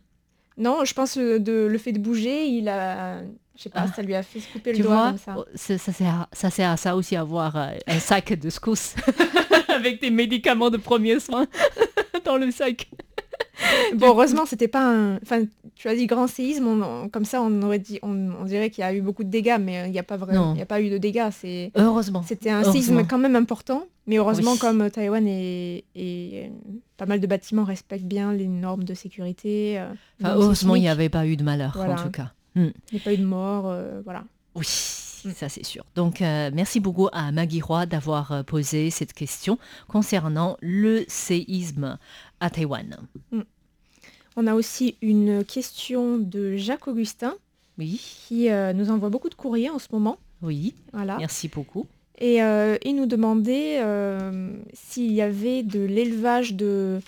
Non, 0.57 0.85
je 0.85 0.93
pense 0.95 1.17
euh, 1.17 1.39
de, 1.39 1.67
le 1.69 1.77
fait 1.77 1.91
de 1.91 1.99
bouger, 1.99 2.45
il 2.47 2.67
a... 2.69 3.21
Je 3.55 3.61
sais 3.63 3.69
pas, 3.69 3.85
Ah. 3.87 3.93
ça 3.95 4.01
lui 4.01 4.15
a 4.15 4.23
fait 4.23 4.39
se 4.39 4.47
couper 4.51 4.71
Tu 4.71 4.79
le 4.79 4.85
doigt 4.85 4.95
vois, 4.95 5.07
comme 5.09 5.17
ça. 5.19 5.35
oh, 5.37 5.45
c'est- 5.53 5.77
ça, 5.77 5.93
sert, 5.93 6.27
ça 6.33 6.49
sert 6.49 6.71
à 6.71 6.77
ça 6.77 6.95
aussi, 6.95 7.15
avoir 7.15 7.55
un 7.55 7.99
sac 7.99 8.33
de 8.33 8.49
secousses 8.49 8.95
avec 9.67 10.01
des 10.01 10.09
médicaments 10.09 10.71
de 10.71 10.77
premier 10.77 11.19
soin 11.19 11.45
dans 12.25 12.37
le 12.37 12.49
sac. 12.49 12.89
Bon, 13.95 14.07
heureusement, 14.07 14.45
c'était 14.45 14.67
pas 14.67 14.85
un... 14.85 15.15
Enfin, 15.17 15.43
tu 15.75 15.87
as 15.87 15.95
dit 15.95 16.07
grand 16.07 16.27
séisme, 16.27 16.65
on- 16.67 16.81
on- 16.83 17.09
comme 17.09 17.25
ça, 17.25 17.41
on 17.41 17.61
aurait 17.61 17.79
dit... 17.79 17.99
On, 18.01 18.31
on 18.41 18.45
dirait 18.45 18.69
qu'il 18.69 18.81
y 18.83 18.85
a 18.85 18.93
eu 18.93 19.01
beaucoup 19.01 19.23
de 19.23 19.29
dégâts, 19.29 19.57
mais 19.61 19.79
euh, 19.81 19.85
il 19.87 19.91
n'y 19.91 19.99
a 19.99 20.03
pas 20.03 20.17
vraiment... 20.17 20.51
Il 20.53 20.55
n'y 20.55 20.61
a 20.61 20.65
pas 20.65 20.81
eu 20.81 20.89
de 20.89 20.97
dégâts, 20.97 21.29
c'est... 21.31 21.71
Heureusement. 21.75 22.23
C'était 22.27 22.49
un 22.49 22.55
Heureusement. 22.61 22.73
séisme 22.73 23.07
quand 23.07 23.17
même 23.19 23.35
important, 23.35 23.83
mais 24.07 24.17
heureusement, 24.17 24.53
Oui. 24.53 24.59
comme 24.59 24.81
euh, 24.81 24.89
Taïwan 24.89 25.27
et, 25.27 25.85
et, 25.95 26.45
euh, 26.45 26.49
pas 26.97 27.05
mal 27.05 27.19
de 27.19 27.27
bâtiments 27.27 27.63
respectent 27.63 28.05
bien 28.05 28.33
les 28.33 28.47
normes 28.47 28.83
de 28.83 28.93
sécurité. 28.93 29.79
euh, 29.79 29.87
Enfin, 30.21 30.33
heureusement, 30.35 30.75
il 30.75 30.81
n'y 30.81 30.89
avait 30.89 31.09
pas 31.09 31.25
eu 31.27 31.35
de 31.37 31.43
malheur 31.43 31.73
Voilà. 31.75 31.93
en 31.93 32.03
tout 32.03 32.11
cas. 32.11 32.31
Il 32.55 32.73
n'y 32.91 32.99
a 32.99 33.03
pas 33.03 33.13
eu 33.13 33.17
de 33.17 33.25
mort, 33.25 33.65
euh, 33.67 34.01
voilà. 34.03 34.23
Oui. 34.55 34.65
Ça 35.31 35.49
c'est 35.49 35.63
sûr. 35.65 35.83
Donc, 35.95 36.21
euh, 36.21 36.49
merci 36.53 36.79
beaucoup 36.79 37.07
à 37.13 37.31
Maggie 37.31 37.61
Roy 37.61 37.85
d'avoir 37.85 38.31
euh, 38.31 38.43
posé 38.43 38.89
cette 38.89 39.13
question 39.13 39.57
concernant 39.87 40.57
le 40.61 41.05
séisme 41.07 41.97
à 42.39 42.49
Taïwan. 42.49 42.97
On 44.35 44.47
a 44.47 44.55
aussi 44.55 44.95
une 45.01 45.43
question 45.45 46.17
de 46.17 46.55
Jacques 46.57 46.87
Augustin 46.87 47.35
Oui, 47.77 48.01
qui 48.27 48.49
euh, 48.49 48.73
nous 48.73 48.89
envoie 48.91 49.09
beaucoup 49.09 49.29
de 49.29 49.35
courriers 49.35 49.69
en 49.69 49.79
ce 49.79 49.87
moment. 49.91 50.17
oui, 50.41 50.73
Voilà. 50.91 51.17
merci 51.17 51.47
beaucoup. 51.47 51.85
Et 52.19 52.43
euh, 52.43 52.77
il 52.83 52.95
nous 52.95 53.05
demandait 53.07 53.81
s'il 54.73 55.11
y 55.11 55.21
avait 55.21 55.63
de 55.63 55.79
l'élevage 55.79 56.53
de, 56.53 56.99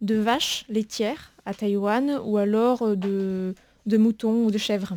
de 0.00 0.14
vaches 0.16 0.64
laitières 0.68 1.32
à 1.46 1.54
Taïwan 1.54 2.20
ou 2.24 2.36
alors 2.36 2.96
de, 2.96 3.54
de 3.86 3.96
moutons 3.96 4.44
ou 4.44 4.50
de 4.50 4.58
chèvres. 4.58 4.96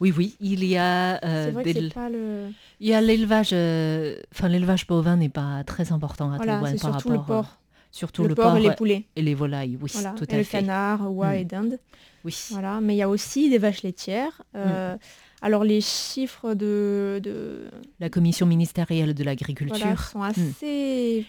Oui, 0.00 0.12
oui, 0.16 0.34
il 0.40 0.64
y 0.64 0.76
a, 0.76 1.24
euh, 1.24 1.50
vrai 1.52 1.62
des- 1.72 1.88
pas 1.90 2.08
le... 2.08 2.48
il 2.80 2.88
y 2.88 2.94
a 2.94 3.00
l'élevage, 3.00 3.50
euh, 3.52 4.16
enfin 4.32 4.48
l'élevage 4.48 4.86
bovin 4.86 5.16
n'est 5.16 5.28
pas 5.28 5.62
très 5.64 5.92
important 5.92 6.32
à 6.32 6.36
Voilà, 6.36 6.54
Taïwan 6.54 6.78
par 6.78 6.92
surtout 6.94 7.10
le 7.10 7.16
rapport, 7.18 7.34
euh, 7.36 7.42
porc. 7.42 7.58
surtout 7.92 8.22
le, 8.22 8.28
le, 8.30 8.34
porc, 8.34 8.56
et 8.56 8.60
les 8.60 8.72
poulets. 8.72 9.04
et 9.14 9.22
les 9.22 9.34
volailles, 9.34 9.78
oui, 9.80 9.90
Voilà. 9.92 10.10
tout 10.18 10.28
et 10.30 10.34
à 10.34 10.38
le 10.38 10.44
fait. 10.44 10.58
canard, 10.58 11.12
oie 11.12 11.30
Mm. 11.32 11.34
et 11.38 11.44
dinde. 11.44 11.78
Oui, 12.24 12.36
Voilà. 12.50 12.80
Mais 12.80 12.94
il 12.94 12.98
y 12.98 13.02
a 13.02 13.08
aussi 13.08 13.50
des 13.50 13.58
vaches 13.58 13.82
laitières. 13.82 14.42
Mm. 14.54 14.96
Alors 15.42 15.62
les 15.62 15.80
chiffres 15.82 16.54
de, 16.54 17.20
de 17.22 17.66
la 18.00 18.08
commission 18.08 18.46
ministérielle 18.46 19.12
de 19.14 19.22
l'agriculture. 19.24 19.76
voilà, 19.78 19.96
sont 19.96 20.22
assez 20.22 21.26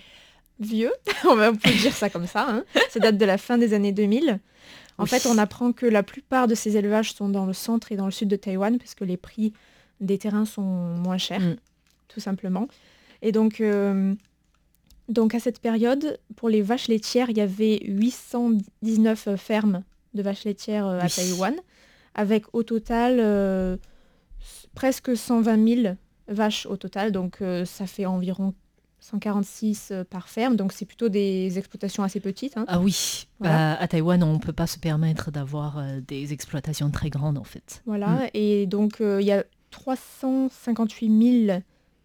vieux. 0.60 0.94
on 1.30 1.36
peut 1.36 1.70
dire 1.82 1.94
ça 1.94 2.10
comme 2.10 2.26
ça. 2.28 2.48
hein. 2.50 2.64
Ça 2.90 3.00
date 3.00 3.18
de 3.18 3.26
la 3.26 3.38
fin 3.38 3.58
des 3.58 3.74
années 3.74 3.92
2000. 3.92 4.40
En 4.98 5.04
Oui. 5.04 5.10
fait, 5.10 5.26
on 5.28 5.38
apprend 5.38 5.72
que 5.74 5.86
la 5.86 6.04
plupart 6.04 6.48
de 6.48 6.56
ces 6.56 6.78
élevages 6.78 7.14
sont 7.14 7.28
dans 7.30 7.46
le 7.46 7.54
centre 7.54 7.92
et 7.92 7.96
dans 7.98 8.06
le 8.06 8.12
sud 8.12 8.30
de 8.30 8.36
Taïwan 8.36 8.78
parce 8.78 8.96
que 8.96 9.04
les 9.04 9.18
prix 9.18 9.52
des 10.02 10.18
terrains 10.18 10.46
sont 10.46 10.62
moins 10.62 11.18
chers, 11.18 11.42
Mm. 11.42 11.56
tout 12.08 12.20
simplement. 12.20 12.68
Et 13.22 13.32
donc, 13.32 13.60
euh, 13.62 14.14
donc 15.10 15.36
à 15.36 15.40
cette 15.40 15.60
période, 15.60 16.20
pour 16.36 16.50
les 16.50 16.62
vaches 16.62 16.88
laitières, 16.88 17.30
il 17.30 17.38
y 17.38 17.42
avait 17.42 17.80
819 17.84 19.36
fermes 19.36 19.84
de 20.14 20.22
vaches 20.22 20.46
laitières 20.46 20.88
euh, 20.88 21.00
à 21.00 21.06
Oui. 21.06 21.12
Taïwan, 21.16 21.56
avec 22.14 22.46
au 22.54 22.64
total 22.64 23.18
euh, 23.20 23.78
presque 24.76 25.16
120 25.16 25.76
000 25.84 25.96
vaches 26.28 26.66
au 26.66 26.78
total. 26.78 27.12
Donc 27.12 27.42
euh, 27.42 27.66
ça 27.66 27.86
fait 27.88 28.06
environ 28.06 28.54
146 29.06 29.90
euh, 29.92 30.04
par 30.04 30.28
ferme. 30.30 30.56
Donc 30.56 30.74
c'est 30.74 30.86
plutôt 30.86 31.10
des 31.10 31.58
exploitations 31.58 32.04
assez 32.04 32.20
petites. 32.20 32.58
hein. 32.58 32.66
Ah 32.68 32.80
oui, 32.80 33.28
Voilà. 33.40 33.76
bah, 33.76 33.82
à 33.82 33.88
Taïwan, 33.88 34.22
on 34.24 34.34
ne 34.34 34.40
peut 34.40 34.54
pas 34.54 34.68
se 34.68 34.80
permettre 34.80 35.32
d'avoir 35.32 35.78
euh, 35.78 36.00
des 36.08 36.34
exploitations 36.34 36.90
très 36.92 37.10
grandes 37.10 37.38
en 37.38 37.44
fait. 37.44 37.82
Voilà, 37.86 38.08
Mm. 38.10 38.30
et 38.34 38.66
donc 38.66 39.02
euh, 39.02 39.22
il 39.22 39.28
y 39.28 39.32
a 39.32 39.44
358 39.72 41.46
000 41.48 41.60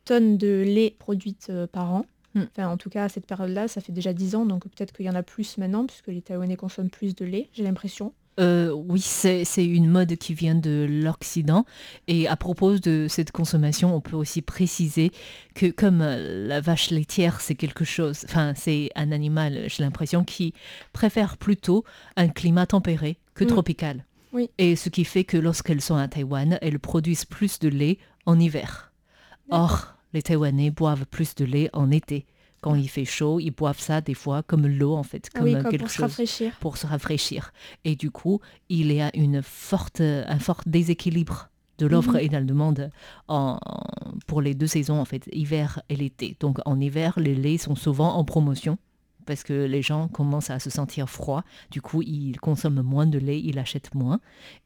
tonnes 0.04 0.36
de 0.38 0.62
lait 0.66 0.94
produites 0.98 1.48
euh, 1.50 1.66
par 1.66 1.92
an. 1.92 2.06
Mm. 2.34 2.42
Enfin, 2.56 2.68
en 2.68 2.76
tout 2.76 2.90
cas, 2.90 3.04
à 3.04 3.08
cette 3.08 3.26
période-là, 3.26 3.68
ça 3.68 3.80
fait 3.80 3.92
déjà 3.92 4.12
10 4.12 4.34
ans, 4.36 4.44
donc 4.46 4.62
peut-être 4.64 4.92
qu'il 4.94 5.06
y 5.06 5.10
en 5.10 5.14
a 5.14 5.22
plus 5.22 5.58
maintenant, 5.58 5.86
puisque 5.86 6.08
les 6.08 6.22
Taïwanais 6.22 6.56
consomment 6.56 6.90
plus 6.90 7.14
de 7.14 7.24
lait, 7.24 7.48
j'ai 7.52 7.62
l'impression. 7.64 8.12
Euh, 8.40 8.72
oui, 8.72 9.00
c'est 9.00 9.44
une 9.64 9.88
mode 9.88 10.16
qui 10.16 10.34
vient 10.34 10.54
de 10.54 10.86
l'Occident. 10.88 11.64
Et 12.08 12.26
à 12.26 12.36
propos 12.36 12.78
de 12.78 13.06
cette 13.08 13.32
consommation, 13.32 13.94
on 13.94 14.00
peut 14.00 14.16
aussi 14.16 14.40
préciser 14.42 15.12
que 15.54 15.66
comme 15.70 16.00
euh, 16.00 16.48
la 16.48 16.60
vache 16.60 16.90
laitière, 16.90 17.40
c'est 17.40 17.54
quelque 17.54 17.84
chose, 17.84 18.24
enfin, 18.24 18.54
c'est 18.56 18.90
un 18.96 19.12
animal, 19.12 19.64
j'ai 19.68 19.82
l'impression, 19.82 20.24
qui 20.24 20.54
préfère 20.92 21.36
plutôt 21.36 21.84
un 22.16 22.28
climat 22.28 22.66
tempéré 22.66 23.18
que 23.34 23.44
Mm. 23.44 23.48
tropical. 23.48 24.04
Oui. 24.32 24.48
Et 24.58 24.76
ce 24.76 24.88
qui 24.88 25.04
fait 25.04 25.24
que 25.24 25.36
lorsqu'elles 25.36 25.80
sont 25.80 25.96
à 25.96 26.06
Taïwan, 26.08 26.58
elles 26.62 26.78
produisent 26.78 27.24
plus 27.24 27.58
de 27.58 27.68
lait 27.68 27.98
en 28.26 28.38
hiver. 28.38 28.92
Or, 29.50 29.94
les 30.12 30.22
Taïwanais 30.22 30.70
boivent 30.70 31.06
plus 31.06 31.34
de 31.34 31.44
lait 31.44 31.68
en 31.72 31.90
été. 31.90 32.26
Quand 32.60 32.74
il 32.74 32.88
fait 32.88 33.04
chaud, 33.06 33.40
ils 33.40 33.50
boivent 33.52 33.80
ça 33.80 34.00
des 34.02 34.14
fois 34.14 34.42
comme 34.42 34.66
l'eau, 34.66 34.94
en 34.94 35.02
fait, 35.02 35.28
Ah 35.34 35.38
comme 35.38 35.48
oui, 35.48 35.54
euh, 35.54 35.62
quelque 35.62 35.78
pour 35.80 35.90
se 35.90 35.94
chose 35.96 36.02
rafraîchir. 36.10 36.52
pour 36.60 36.76
se 36.76 36.86
rafraîchir. 36.86 37.52
Et 37.84 37.96
du 37.96 38.10
coup, 38.10 38.40
il 38.68 38.92
y 38.92 39.00
a 39.00 39.10
une 39.16 39.42
forte, 39.42 40.00
un 40.02 40.38
fort 40.38 40.60
déséquilibre 40.66 41.48
de 41.78 41.86
l'offre 41.86 42.12
Mhm. 42.14 42.20
et 42.20 42.28
de 42.28 42.32
la 42.34 42.42
demande 42.42 42.90
en- 43.28 43.58
pour 44.26 44.42
les 44.42 44.54
deux 44.54 44.66
saisons, 44.66 45.00
en 45.00 45.06
fait, 45.06 45.26
hiver 45.32 45.80
et 45.88 45.96
l'été. 45.96 46.36
Donc 46.40 46.58
en 46.66 46.78
hiver, 46.78 47.14
les 47.18 47.34
laits 47.34 47.62
sont 47.62 47.74
souvent 47.76 48.14
en 48.14 48.24
promotion 48.24 48.76
parce 49.26 49.42
que 49.42 49.52
les 49.64 49.82
gens 49.82 50.08
commencent 50.08 50.50
à 50.50 50.58
se 50.58 50.70
sentir 50.70 51.08
froid. 51.08 51.44
Du 51.70 51.80
coup, 51.80 52.02
ils 52.02 52.38
consomment 52.40 52.82
moins 52.82 53.06
de 53.06 53.18
lait, 53.18 53.40
ils 53.40 53.58
achètent 53.58 53.94
moins, 53.94 54.20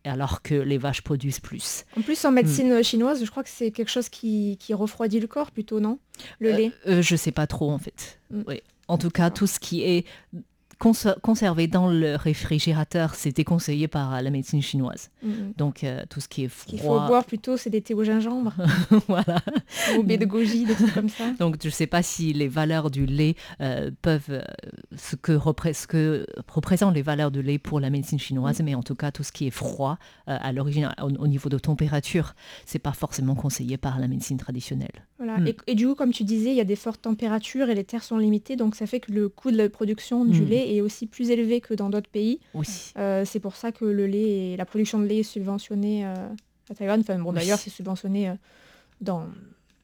alors 0.05 0.43
que 0.43 0.55
les 0.55 0.79
vaches 0.79 1.03
produisent 1.03 1.41
plus. 1.41 1.85
En 1.97 2.03
plus, 2.03 2.25
en 2.25 2.33
médecine 2.33 2.83
chinoise, 2.83 3.25
je 3.25 3.31
crois 3.31 3.43
que 3.45 3.51
c'est 3.51 3.71
quelque 3.71 3.91
chose 3.91 4.09
qui, 4.09 4.57
qui 4.59 4.75
refroidit 4.75 5.21
le 5.21 5.27
corps 5.27 5.51
plutôt, 5.51 5.81
non? 5.81 5.99
Le 6.39 6.51
Euh, 6.53 6.57
lait? 6.57 6.73
euh, 6.87 7.03
je 7.03 7.17
sais 7.17 7.33
pas 7.33 7.47
trop 7.47 7.71
en 7.71 7.79
fait. 7.79 8.21
Mm. 8.31 8.43
Oui. 8.47 8.61
En 8.89 8.99
tout 8.99 9.11
cas, 9.11 9.31
tout 9.31 9.47
ce 9.47 9.59
qui 9.59 9.83
est 9.83 10.05
cons- 10.79 11.15
conservé 11.23 11.67
dans 11.67 11.89
le 11.89 12.17
réfrigérateur, 12.17 13.15
c'est 13.15 13.33
déconseillé 13.35 13.89
par 13.89 14.21
la 14.23 14.31
médecine 14.31 14.63
chinoise. 14.63 15.11
Mhm. 15.23 15.53
Donc 15.57 15.85
euh, 15.85 16.03
tout 16.09 16.21
ce 16.21 16.29
qui 16.29 16.45
est 16.45 16.49
Ce 16.49 16.65
qu'il 16.67 16.79
faut 16.79 16.85
froid, 16.87 17.07
boire 17.07 17.25
plutôt, 17.25 17.57
c'est 17.57 17.71
des 17.71 17.81
thés 17.83 17.95
au 17.95 18.05
gingembre 18.05 18.53
voilà. 19.09 19.41
ou 19.99 20.03
baie 20.03 20.19
de 20.19 20.27
goji, 20.27 20.65
des 20.65 20.75
trucs 20.75 20.95
comme 20.95 21.09
ça. 21.09 21.25
Donc 21.39 21.57
je 21.63 21.69
ne 21.69 21.73
sais 21.73 21.87
pas 21.87 22.03
si 22.03 22.33
les 22.33 22.49
valeurs 22.49 22.91
du 22.91 23.07
lait 23.07 23.35
euh, 23.61 23.91
peuvent 24.03 24.23
euh, 24.31 24.43
ce 24.97 25.17
que, 25.17 25.33
repré- 25.33 25.73
ce 25.75 25.87
que 25.87 26.27
représentent 26.49 26.95
les 26.95 27.03
valeurs 27.03 27.31
de 27.31 27.41
lait 27.41 27.59
pour 27.59 27.81
la 27.81 27.91
médecine 27.91 28.19
chinoise, 28.19 28.61
mais 28.63 28.75
en 28.75 28.83
tout 28.83 28.95
cas 28.95 29.11
tout 29.11 29.23
ce 29.23 29.33
qui 29.33 29.47
est 29.47 29.51
froid 29.51 29.99
euh, 30.29 30.37
à 30.41 30.53
l'origine 30.53 30.91
au, 31.03 31.09
au 31.09 31.27
niveau 31.27 31.49
de 31.49 31.59
température, 31.59 32.35
c'est 32.67 32.79
pas 32.79 32.93
forcément 32.93 33.35
conseillé 33.35 33.77
par 33.77 33.99
la 33.99 34.09
médecine 34.09 34.37
traditionnelle. 34.39 35.07
Voilà. 35.37 35.45
Mm. 35.45 35.49
Et, 35.49 35.57
et 35.73 35.75
du 35.75 35.87
coup, 35.87 35.95
comme 35.95 36.13
tu 36.13 36.25
disais, 36.25 36.51
il 36.51 36.57
y 36.57 36.61
a 36.61 36.65
des 36.65 36.77
fortes 36.77 37.03
températures 37.03 37.69
et 37.71 37.75
les 37.75 37.85
terres 37.85 38.03
sont 38.05 38.19
limitées, 38.19 38.57
donc 38.57 38.75
ça 38.75 38.87
fait 38.87 39.01
que 39.01 39.13
le 39.13 39.29
coût 39.29 39.51
de 39.51 39.57
la 39.57 39.69
production 39.69 40.25
du 40.25 40.43
Mm. 40.43 40.49
lait 40.49 40.75
est 40.75 40.81
aussi 40.81 41.07
plus 41.07 41.31
élevé 41.31 41.61
que 41.61 41.75
dans 41.75 41.91
d'autres 41.91 42.11
pays. 42.11 42.41
Oui. 42.55 42.67
Euh, 42.99 43.25
c'est 43.25 43.41
pour 43.41 43.57
ça 43.57 43.73
que 43.73 43.85
le 43.85 44.07
lait 44.07 44.53
et 44.53 44.57
la 44.57 44.65
production 44.65 44.99
de 44.99 45.07
lait 45.07 45.19
est 45.19 45.23
subventionnée 45.23 46.05
euh, 46.07 46.15
à 46.71 46.75
Taïwan. 46.75 47.01
Enfin, 47.01 47.19
bon, 47.19 47.31
Oui. 47.31 47.37
d'ailleurs, 47.37 47.59
c'est 47.59 47.71
subventionné 47.71 48.29
euh, 48.31 48.35
dans 49.01 49.27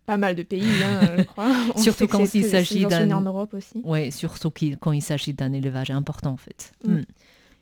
pas 0.06 0.16
mal 0.16 0.34
de 0.34 0.42
pays, 0.42 0.64
hein, 0.82 1.00
je 1.18 1.22
crois. 1.22 1.52
On 1.74 1.78
Surtout 1.78 2.08
quand 2.08 2.34
il 2.34 2.44
s'agit 2.44 2.84
d'un- 2.86 3.10
en 3.12 3.20
Europe 3.20 3.54
aussi. 3.54 3.80
Ouais, 3.84 4.10
surtout 4.10 4.50
quand 4.80 4.92
il 4.92 5.02
s'agit 5.02 5.34
d'un 5.34 5.52
élevage 5.52 5.90
important 5.90 6.32
en 6.32 6.36
fait. 6.36 6.72
Mm. 6.84 7.00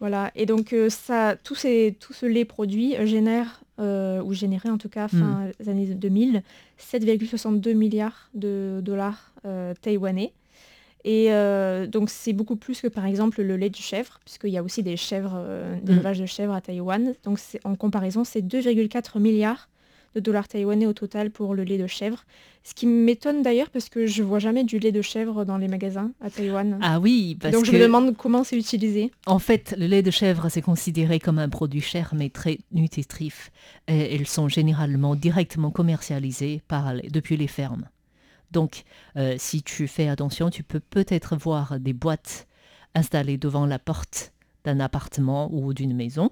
Voilà. 0.00 0.30
Et 0.36 0.46
donc, 0.46 0.72
euh, 0.72 0.88
ça, 0.90 1.36
tout, 1.42 1.54
ces, 1.54 1.96
tout 1.98 2.12
ce 2.12 2.24
lait 2.26 2.44
produit 2.44 2.96
euh, 2.96 3.06
génère, 3.06 3.60
euh, 3.80 4.22
ou 4.22 4.32
générait 4.32 4.70
en 4.70 4.78
tout 4.78 4.88
cas 4.88 5.08
fin 5.08 5.46
Mm. 5.46 5.52
des 5.60 5.68
années 5.68 5.86
2000, 5.86 6.42
7,62 6.78 7.72
milliards 7.74 8.28
de 8.34 8.80
dollars 8.82 9.32
euh, 9.44 9.74
taïwanais. 9.80 10.32
Et 11.04 11.28
donc 11.86 12.10
c'est 12.10 12.32
beaucoup 12.32 12.56
plus 12.56 12.80
que 12.80 12.88
par 12.88 13.06
exemple 13.06 13.40
le 13.40 13.56
lait 13.56 13.70
du 13.70 13.80
chèvre, 13.80 14.18
puisqu'il 14.24 14.50
y 14.50 14.58
a 14.58 14.62
aussi 14.64 14.82
des 14.82 14.96
chèvres, 14.96 15.34
euh, 15.36 15.76
Mm. 15.76 16.20
de 16.20 16.26
chèvres 16.26 16.52
à 16.52 16.60
Taïwan. 16.60 17.14
Donc 17.24 17.38
en 17.64 17.76
comparaison, 17.76 18.24
c'est 18.24 18.42
2,4 18.42 19.18
milliards 19.20 19.68
de 20.18 20.24
dollars 20.24 20.48
taïwanais 20.48 20.86
au 20.86 20.92
total 20.92 21.30
pour 21.30 21.54
le 21.54 21.62
lait 21.64 21.78
de 21.78 21.86
chèvre. 21.86 22.24
Ce 22.64 22.74
qui 22.74 22.86
m'étonne 22.86 23.42
d'ailleurs 23.42 23.70
parce 23.70 23.88
que 23.88 24.06
je 24.06 24.22
vois 24.22 24.40
jamais 24.40 24.64
du 24.64 24.78
lait 24.78 24.92
de 24.92 25.00
chèvre 25.00 25.44
dans 25.44 25.56
les 25.56 25.68
magasins 25.68 26.10
à 26.20 26.28
Taïwan. 26.28 26.78
Ah 26.82 27.00
oui, 27.00 27.36
parce 27.40 27.54
donc 27.54 27.64
je 27.64 27.70
que 27.70 27.76
me 27.76 27.82
demande 27.82 28.16
comment 28.16 28.44
c'est 28.44 28.58
utilisé. 28.58 29.10
en 29.26 29.38
fait, 29.38 29.74
le 29.78 29.86
lait 29.86 30.02
de 30.02 30.10
chèvre 30.10 30.48
c'est 30.50 30.60
considéré 30.62 31.18
comme 31.18 31.38
un 31.38 31.48
produit 31.48 31.80
cher 31.80 32.12
mais 32.14 32.28
très 32.30 32.58
nutritif. 32.72 33.50
Et 33.86 34.14
ils 34.14 34.26
sont 34.26 34.48
généralement 34.48 35.14
directement 35.14 35.70
commercialisés 35.70 36.60
par 36.68 36.94
les- 36.94 37.08
depuis 37.08 37.36
les 37.38 37.46
fermes. 37.46 37.86
Donc, 38.50 38.82
euh, 39.16 39.34
si 39.38 39.62
tu 39.62 39.86
fais 39.88 40.08
attention, 40.08 40.50
tu 40.50 40.62
peux 40.62 40.80
peut-être 40.80 41.36
voir 41.36 41.78
des 41.78 41.92
boîtes 41.92 42.46
installées 42.94 43.36
devant 43.38 43.66
la 43.66 43.78
porte 43.78 44.32
d'un 44.64 44.80
appartement 44.80 45.48
ou 45.52 45.72
d'une 45.74 45.94
maison. 45.94 46.30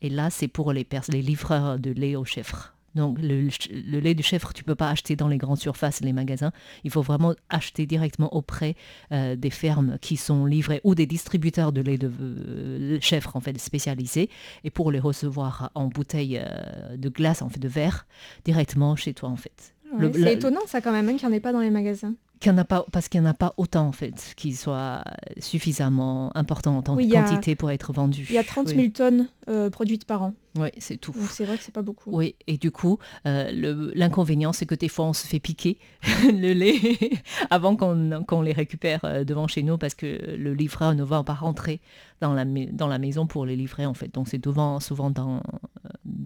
Et 0.00 0.08
là, 0.10 0.30
c'est 0.30 0.48
pour 0.48 0.72
les, 0.72 0.86
les 1.10 1.22
livreurs 1.22 1.78
de 1.78 1.90
lait 1.90 2.16
au 2.16 2.24
chèvre. 2.24 2.74
Donc, 2.98 3.18
le, 3.20 3.48
le 3.70 4.00
lait 4.00 4.14
du 4.14 4.22
chèvre, 4.22 4.52
tu 4.52 4.64
peux 4.64 4.74
pas 4.74 4.90
acheter 4.90 5.14
dans 5.14 5.28
les 5.28 5.38
grandes 5.38 5.58
surfaces, 5.58 6.00
les 6.00 6.12
magasins. 6.12 6.52
Il 6.84 6.90
faut 6.90 7.02
vraiment 7.02 7.34
acheter 7.48 7.86
directement 7.86 8.34
auprès 8.34 8.74
euh, 9.12 9.36
des 9.36 9.50
fermes 9.50 9.98
qui 10.00 10.16
sont 10.16 10.44
livrées 10.46 10.80
ou 10.82 10.94
des 10.94 11.06
distributeurs 11.06 11.72
de 11.72 11.80
lait 11.80 11.96
de 11.96 12.10
euh, 12.20 12.98
chèvre 13.00 13.36
en 13.36 13.40
fait 13.40 13.56
spécialisés 13.58 14.28
et 14.64 14.70
pour 14.70 14.90
les 14.90 14.98
recevoir 14.98 15.70
en 15.74 15.86
bouteille 15.86 16.40
euh, 16.42 16.96
de 16.96 17.08
glace 17.08 17.40
en 17.40 17.48
fait 17.48 17.60
de 17.60 17.68
verre 17.68 18.06
directement 18.44 18.96
chez 18.96 19.14
toi 19.14 19.28
en 19.28 19.36
fait. 19.36 19.74
Ouais, 19.96 20.10
c'est 20.12 20.34
étonnant 20.34 20.66
ça 20.66 20.80
quand 20.80 20.92
même 20.92 21.08
hein, 21.08 21.16
qu'il 21.16 21.28
n'y 21.28 21.34
en 21.34 21.36
ait 21.36 21.40
pas 21.40 21.52
dans 21.52 21.60
les 21.60 21.70
magasins. 21.70 22.14
Qu'il 22.40 22.50
y 22.52 22.54
en 22.54 22.58
a 22.58 22.64
pas 22.64 22.84
parce 22.92 23.08
qu'il 23.08 23.20
n'y 23.20 23.26
en 23.26 23.30
a 23.30 23.34
pas 23.34 23.54
autant 23.56 23.86
en 23.86 23.92
fait 23.92 24.34
qui 24.36 24.54
soit 24.54 25.02
suffisamment 25.38 26.30
important 26.36 26.76
en 26.86 26.94
Oui, 26.96 27.06
y 27.06 27.16
a- 27.16 27.22
quantité 27.22 27.54
pour 27.56 27.70
être 27.70 27.92
vendu. 27.92 28.26
Il 28.28 28.34
y 28.34 28.38
a 28.38 28.44
30 28.44 28.68
Oui. 28.68 28.74
000 28.76 28.88
tonnes 28.90 29.28
euh, 29.48 29.70
produites 29.70 30.04
par 30.04 30.22
an. 30.22 30.34
Oui, 30.58 30.68
c'est 30.78 30.96
tout. 30.96 31.14
C'est 31.30 31.44
vrai 31.44 31.56
que 31.56 31.62
c'est 31.62 31.74
pas 31.74 31.82
beaucoup. 31.82 32.10
Oui, 32.10 32.34
et 32.46 32.58
du 32.58 32.70
coup, 32.70 32.98
euh, 33.26 33.50
l'inconvénient, 33.94 34.52
c'est 34.52 34.66
que 34.66 34.74
des 34.74 34.88
fois, 34.88 35.04
on 35.06 35.12
se 35.12 35.26
fait 35.26 35.38
piquer 35.40 35.78
le 36.24 36.52
lait 36.52 36.78
avant 37.50 37.76
qu'on 37.76 38.42
les 38.42 38.52
récupère 38.52 39.00
euh, 39.04 39.24
devant 39.24 39.46
chez 39.46 39.62
nous 39.62 39.78
parce 39.78 39.94
que 39.94 40.06
le 40.36 40.54
livreur 40.54 40.94
ne 40.94 41.04
va 41.04 41.22
pas 41.22 41.34
rentrer 41.34 41.80
dans 42.20 42.32
la, 42.34 42.44
dans 42.44 42.88
la 42.88 42.98
maison 42.98 43.26
pour 43.26 43.46
les 43.46 43.54
livrer, 43.56 43.86
en 43.86 43.94
fait. 43.94 44.12
Donc, 44.12 44.28
c'est 44.28 44.42
souvent 44.44 45.10
dans 45.10 45.40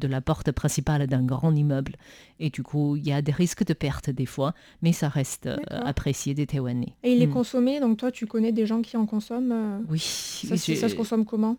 de 0.02 0.08
la 0.08 0.20
porte 0.20 0.52
principale 0.52 1.06
d'un 1.06 1.22
grand 1.24 1.54
immeuble. 1.54 1.94
Et 2.40 2.50
du 2.50 2.62
coup, 2.62 2.96
il 2.96 3.06
y 3.06 3.12
a 3.12 3.22
des 3.22 3.32
risques 3.32 3.64
de 3.64 3.72
perte 3.72 4.10
des 4.10 4.26
fois, 4.26 4.52
mais 4.82 4.92
ça 4.92 5.08
reste 5.08 5.46
euh, 5.46 5.56
apprécié 5.70 6.34
des 6.34 6.46
Taïwanais. 6.46 6.94
Et 7.02 7.12
il 7.14 7.22
est 7.22 7.26
Mm. 7.26 7.30
consommé, 7.32 7.80
donc 7.80 7.96
toi 7.98 8.10
tu 8.10 8.26
connais 8.26 8.52
des 8.52 8.66
gens 8.66 8.82
qui 8.82 8.96
en 8.96 9.06
consomment. 9.06 9.52
euh, 9.52 9.78
Oui, 9.88 9.98
ça, 10.00 10.54
oui, 10.54 10.58
se 10.76 10.94
consomme 10.94 11.24
comment? 11.24 11.56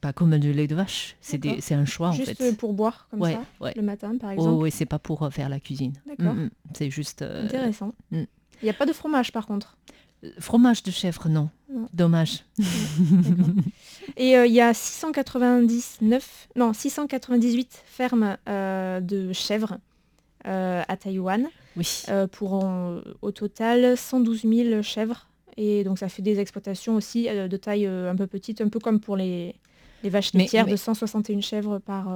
Pas 0.00 0.12
comme 0.14 0.36
du 0.38 0.52
lait 0.52 0.66
de 0.66 0.74
vache. 0.74 1.16
C'est 1.20 1.36
des- 1.38 1.48
D'accord. 1.48 1.62
c'est 1.64 1.74
un 1.74 1.84
choix, 1.84 2.08
en 2.08 2.12
Juste 2.12 2.36
fait. 2.38 2.56
pour 2.56 2.72
boire 2.72 3.06
comme 3.10 3.20
ouais, 3.20 3.34
ça, 3.34 3.44
ouais. 3.60 3.72
le 3.76 3.82
matin 3.82 4.16
par 4.18 4.30
Oh, 4.30 4.34
exemple? 4.34 4.62
oui, 4.62 4.70
c'est 4.70 4.86
pas 4.86 4.98
pour 4.98 5.22
euh, 5.22 5.30
faire 5.30 5.48
la 5.50 5.60
cuisine. 5.60 5.92
D'accord. 6.06 6.34
Mm, 6.34 6.44
mm. 6.44 6.50
C'est 6.74 6.90
juste. 6.90 7.22
Intéressant. 7.22 7.92
mm. 8.10 8.22
Il 8.62 8.64
n'y 8.64 8.70
a 8.70 8.74
pas 8.74 8.86
de 8.86 8.92
fromage 8.92 9.30
par 9.32 9.46
contre? 9.46 9.76
Fromage 10.38 10.82
de 10.82 10.90
chèvre, 10.90 11.28
non. 11.28 11.48
Non. 11.72 11.88
Dommage. 11.94 12.44
Et 14.16 14.36
euh, 14.36 14.46
il 14.46 14.52
y 14.52 14.60
a 14.60 14.74
699, 14.74 16.48
non 16.56 16.72
698 16.72 17.82
fermes 17.86 18.36
euh, 18.48 19.00
de 19.00 19.32
chèvres 19.32 19.78
euh, 20.46 20.82
à 20.88 20.96
Taïwan 20.96 21.46
Oui. 21.76 22.02
pour 22.32 22.54
en- 22.54 23.00
au 23.22 23.30
total 23.30 23.96
112 23.96 24.42
000 24.42 24.82
chèvres. 24.82 25.26
Et 25.56 25.84
donc 25.84 25.98
ça 25.98 26.08
fait 26.08 26.22
des 26.22 26.38
exploitations 26.40 26.94
aussi 26.96 27.28
de 27.28 27.56
taille 27.56 27.86
un 27.86 28.16
peu 28.16 28.26
petite, 28.26 28.60
un 28.60 28.68
peu 28.68 28.78
comme 28.80 29.00
pour 29.00 29.16
les, 29.16 29.54
les 30.02 30.10
vaches 30.10 30.32
laitières 30.34 30.64
mais- 30.66 30.72
de 30.72 30.76
161 30.76 31.40
chèvres 31.40 31.78
par... 31.78 32.08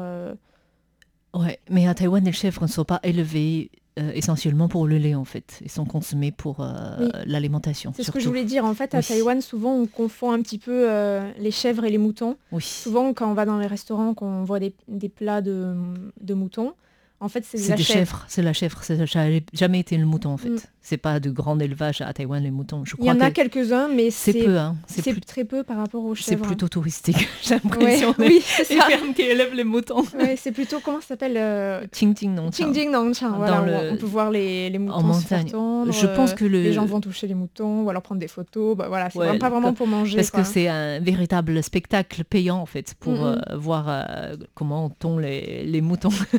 Ouais, 1.34 1.58
mais 1.68 1.86
à 1.88 1.94
Taïwan, 1.94 2.24
les 2.24 2.32
chèvres 2.32 2.62
ne 2.62 2.68
sont 2.68 2.84
pas 2.84 3.00
élevées 3.02 3.70
euh, 3.98 4.10
essentiellement 4.14 4.66
pour 4.68 4.86
le 4.86 4.98
lait, 4.98 5.14
en 5.14 5.24
fait. 5.24 5.60
Ils 5.64 5.70
sont 5.70 5.84
consommés 5.84 6.32
pour 6.32 6.60
euh, 6.60 6.96
Oui. 7.00 7.08
l'alimentation. 7.26 7.92
C'est 7.94 8.02
ce 8.02 8.10
que 8.10 8.18
je 8.20 8.26
voulais 8.28 8.44
dire. 8.44 8.64
En 8.64 8.74
fait, 8.74 8.94
à 8.94 8.98
Oui. 8.98 9.04
Taïwan, 9.04 9.40
souvent, 9.40 9.72
on 9.74 9.86
confond 9.86 10.32
un 10.32 10.42
petit 10.42 10.58
peu 10.58 10.90
euh, 10.90 11.30
les 11.38 11.50
chèvres 11.52 11.84
et 11.84 11.90
les 11.90 11.98
moutons. 11.98 12.36
Oui. 12.52 12.62
Souvent, 12.62 13.12
quand 13.14 13.30
on 13.30 13.34
va 13.34 13.44
dans 13.44 13.58
les 13.58 13.66
restaurants, 13.68 14.14
qu'on 14.14 14.42
voit 14.44 14.58
des, 14.58 14.74
des 14.88 15.08
plats 15.08 15.40
de, 15.42 15.74
de 16.20 16.34
moutons, 16.34 16.72
en 17.20 17.28
fait, 17.28 17.44
c'est 17.48 17.56
C'est 17.58 17.70
la 17.70 17.76
des 17.76 17.82
chèvre. 17.82 17.98
chèvres. 17.98 18.24
C'est 18.28 18.42
la 18.42 18.52
chèvre. 18.52 18.82
Ça 18.82 18.94
n'a 18.96 19.04
jamais 19.06 19.80
été 19.80 19.96
le 19.96 20.04
mouton, 20.04 20.30
en 20.30 20.36
fait. 20.36 20.50
Mm. 20.50 20.58
C'est 20.82 20.98
pas 20.98 21.18
de 21.20 21.30
grand 21.30 21.58
élevage 21.60 22.02
à 22.02 22.12
Taïwan, 22.12 22.42
les 22.42 22.50
moutons. 22.50 22.84
Je 22.84 22.94
Il 22.98 23.04
y 23.04 23.08
crois 23.08 23.14
en 23.14 23.20
a 23.26 23.30
que 23.30 23.36
quelques-uns, 23.36 23.88
mais 23.88 24.10
c'est 24.10 24.32
c'est 24.32 24.44
peu. 24.44 24.58
Hein. 24.58 24.76
C'est 24.86 25.00
c'est 25.00 25.12
plus- 25.12 25.20
très 25.22 25.44
peu 25.44 25.62
par 25.62 25.78
rapport 25.78 26.04
aux 26.04 26.14
c'est 26.14 26.32
chèvres. 26.32 26.44
plutôt 26.44 26.68
touristique, 26.68 27.26
j'ai 27.42 27.54
Ouais, 27.54 27.60
l'impression. 27.64 28.14
oui, 28.18 28.42
c'est 28.44 28.68
Les 28.68 28.78
ça. 28.78 28.86
fermes 28.88 29.14
qui 29.14 29.22
élèvent 29.22 29.54
les 29.54 29.64
moutons. 29.64 30.02
Ouais, 30.18 30.36
c'est 30.36 30.52
plutôt, 30.52 30.80
comment 30.80 31.00
ça 31.00 31.06
s'appelle 31.08 31.36
euh, 31.38 31.86
Ting 31.90 32.12
Ting, 32.12 32.34
non. 32.34 32.50
Qingjing 32.50 32.90
Nangchang, 32.90 33.30
Dans 33.30 33.36
voilà, 33.38 33.84
le- 33.84 33.92
on 33.92 33.96
peut 33.96 34.04
voir 34.04 34.30
les, 34.30 34.68
les 34.68 34.78
moutons 34.78 34.96
en 34.96 35.02
montagne. 35.04 35.48
Je 35.48 36.06
pense 36.14 36.32
euh, 36.32 36.34
que 36.34 36.44
le- 36.44 36.62
les 36.62 36.74
gens 36.74 36.84
vont 36.84 37.00
toucher 37.00 37.26
les 37.26 37.34
moutons 37.34 37.84
ou 37.84 37.88
alors 37.88 38.02
prendre 38.02 38.20
des 38.20 38.28
photos. 38.28 38.76
Bah, 38.76 38.88
voilà, 38.88 39.08
c'est 39.08 39.18
Ouais, 39.18 39.38
pas 39.38 39.48
vraiment 39.48 39.72
pour 39.72 39.86
manger. 39.86 40.16
Parce 40.16 40.30
quoi. 40.30 40.42
que 40.42 40.46
c'est 40.46 40.68
un 40.68 41.00
véritable 41.00 41.62
spectacle 41.62 42.24
payant, 42.24 42.58
en 42.58 42.66
fait, 42.66 42.92
pour 43.00 43.14
Mm, 43.14 43.16
mm. 43.36 43.42
euh, 43.52 43.56
voir 43.56 43.86
euh, 43.88 44.36
comment 44.54 44.84
on 44.84 44.90
tond 44.90 45.16
les, 45.16 45.64
les 45.64 45.80
moutons. 45.80 46.10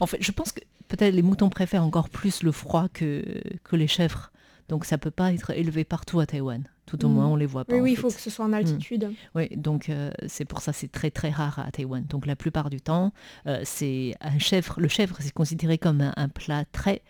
En 0.00 0.06
fait, 0.06 0.18
je 0.20 0.32
pense 0.32 0.52
que 0.52 0.60
peut-être 0.88 1.14
les 1.14 1.22
moutons 1.22 1.48
préfèrent 1.50 1.84
encore 1.84 2.08
plus 2.08 2.42
le 2.42 2.52
froid 2.52 2.88
que, 2.92 3.24
que 3.62 3.76
les 3.76 3.86
chèvres. 3.86 4.30
Donc 4.68 4.84
ça 4.86 4.96
peut 4.96 5.10
pas 5.10 5.32
être 5.32 5.50
élevé 5.50 5.84
partout 5.84 6.20
à 6.20 6.26
Taïwan. 6.26 6.64
Tout 6.86 7.04
au 7.04 7.08
Mm. 7.08 7.12
moins, 7.12 7.26
on 7.26 7.36
les 7.36 7.44
voit 7.46 7.64
pas. 7.66 7.76
Oui, 7.76 7.92
il 7.92 7.96
faut 7.96 8.08
que 8.08 8.20
ce 8.20 8.30
soit 8.30 8.44
en 8.46 8.52
altitude. 8.52 9.10
Oui, 9.34 9.48
donc 9.56 9.88
euh, 9.90 10.10
c'est 10.26 10.44
pour 10.46 10.60
ça 10.62 10.72
c'est 10.72 10.90
très 10.90 11.10
très 11.10 11.30
rare 11.30 11.58
à 11.58 11.70
Taïwan. 11.70 12.04
Donc 12.08 12.24
la 12.26 12.34
plupart 12.36 12.70
du 12.70 12.80
temps, 12.80 13.12
euh, 13.46 13.60
c'est 13.64 14.14
un 14.22 14.38
chèvre. 14.38 14.74
Le 14.78 14.88
chèvre, 14.88 15.16
c'est 15.20 15.32
considéré 15.32 15.76
comme 15.78 16.00
un, 16.00 16.12
un 16.16 16.28
plat 16.28 16.64
très 16.72 17.02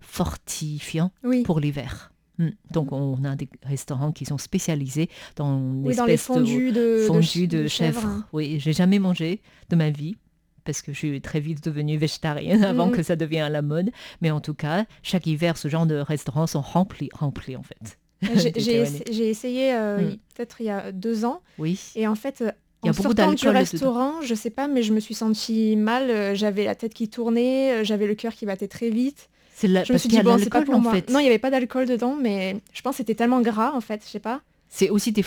fortifiant 0.00 1.10
Oui. 1.24 1.42
pour 1.42 1.60
l'hiver. 1.60 2.12
Mm. 2.38 2.48
Donc 2.70 2.92
on 2.92 3.22
a 3.24 3.36
des 3.36 3.48
restaurants 3.62 4.12
qui 4.12 4.24
sont 4.24 4.38
spécialisés 4.38 5.08
dans 5.36 5.58
Oui, 5.82 5.94
dans 5.96 6.06
les 6.06 6.14
de 6.14 6.18
fondus 6.20 6.72
de, 6.72 7.04
fondue 7.06 7.46
de, 7.48 7.62
de, 7.64 7.68
chèvre. 7.68 8.24
Oui, 8.32 8.58
j'ai 8.60 8.72
jamais 8.72 8.98
mangé 8.98 9.40
de 9.70 9.76
ma 9.76 9.90
vie 9.90 10.16
parce 10.64 10.82
que 10.82 10.92
je 10.92 10.98
suis 10.98 11.20
très 11.20 11.40
vite 11.40 11.62
devenue 11.64 11.96
végétarienne 11.96 12.64
avant 12.64 12.86
Mhm. 12.86 12.92
que 12.92 13.02
ça 13.02 13.16
devienne 13.16 13.44
à 13.44 13.50
la 13.50 13.62
mode. 13.62 13.90
Mais 14.20 14.30
en 14.30 14.40
tout 14.40 14.54
cas, 14.54 14.84
chaque 15.02 15.26
hiver, 15.26 15.56
ce 15.56 15.68
genre 15.68 15.86
de 15.86 15.96
restaurants 15.96 16.46
sont 16.46 16.60
remplis, 16.60 17.08
remplis 17.14 17.56
en 17.56 17.62
fait. 17.62 17.98
J'ai 18.36 18.50
Des 18.52 18.86
j'ai 19.10 19.28
essayé 19.28 19.74
euh, 19.74 19.98
Mm. 20.12 20.16
peut-être 20.36 20.60
il 20.60 20.66
y 20.66 20.70
a 20.70 20.92
deux 20.92 21.24
ans 21.24 21.40
Oui. 21.58 21.78
et 21.96 22.06
en 22.06 22.14
fait 22.14 22.36
Il 22.40 22.44
y 22.44 22.88
a 22.88 22.90
en 22.90 22.94
beaucoup 22.94 23.02
sortant 23.02 23.32
du 23.32 23.44
dedans. 23.44 23.52
restaurant, 23.58 24.22
je 24.22 24.34
sais 24.34 24.50
pas, 24.50 24.68
mais 24.68 24.82
je 24.84 24.92
me 24.92 25.00
suis 25.00 25.14
sentie 25.14 25.74
mal. 25.76 26.08
euh, 26.10 26.34
J'avais 26.34 26.64
la 26.64 26.74
tête 26.76 26.94
qui 26.94 27.08
tournait, 27.08 27.80
euh, 27.80 27.84
j'avais 27.84 28.06
le 28.06 28.14
cœur 28.14 28.32
qui 28.34 28.46
battait 28.46 28.68
très 28.68 28.90
vite. 28.90 29.28
La, 29.64 29.84
Je 29.84 29.92
me 29.92 29.94
parce 29.94 30.00
suis 30.02 30.08
dit 30.08 30.20
bon, 30.22 30.38
c'est 30.38 30.50
pas 30.50 30.62
pour 30.62 30.74
en 30.74 30.80
moi. 30.80 30.92
fait. 30.92 31.08
Non, 31.10 31.18
il 31.20 31.24
y 31.24 31.28
avait 31.28 31.38
pas 31.38 31.50
d'alcool 31.50 31.86
dedans, 31.86 32.16
mais 32.20 32.56
je 32.72 32.82
pense 32.82 32.94
que 32.94 32.96
c'était 32.98 33.14
tellement 33.14 33.40
gras 33.40 33.72
en 33.74 33.80
fait, 33.80 34.02
je 34.04 34.10
sais 34.10 34.18
pas. 34.18 34.40
C'est 34.74 34.88
aussi 34.88 35.12
des, 35.12 35.22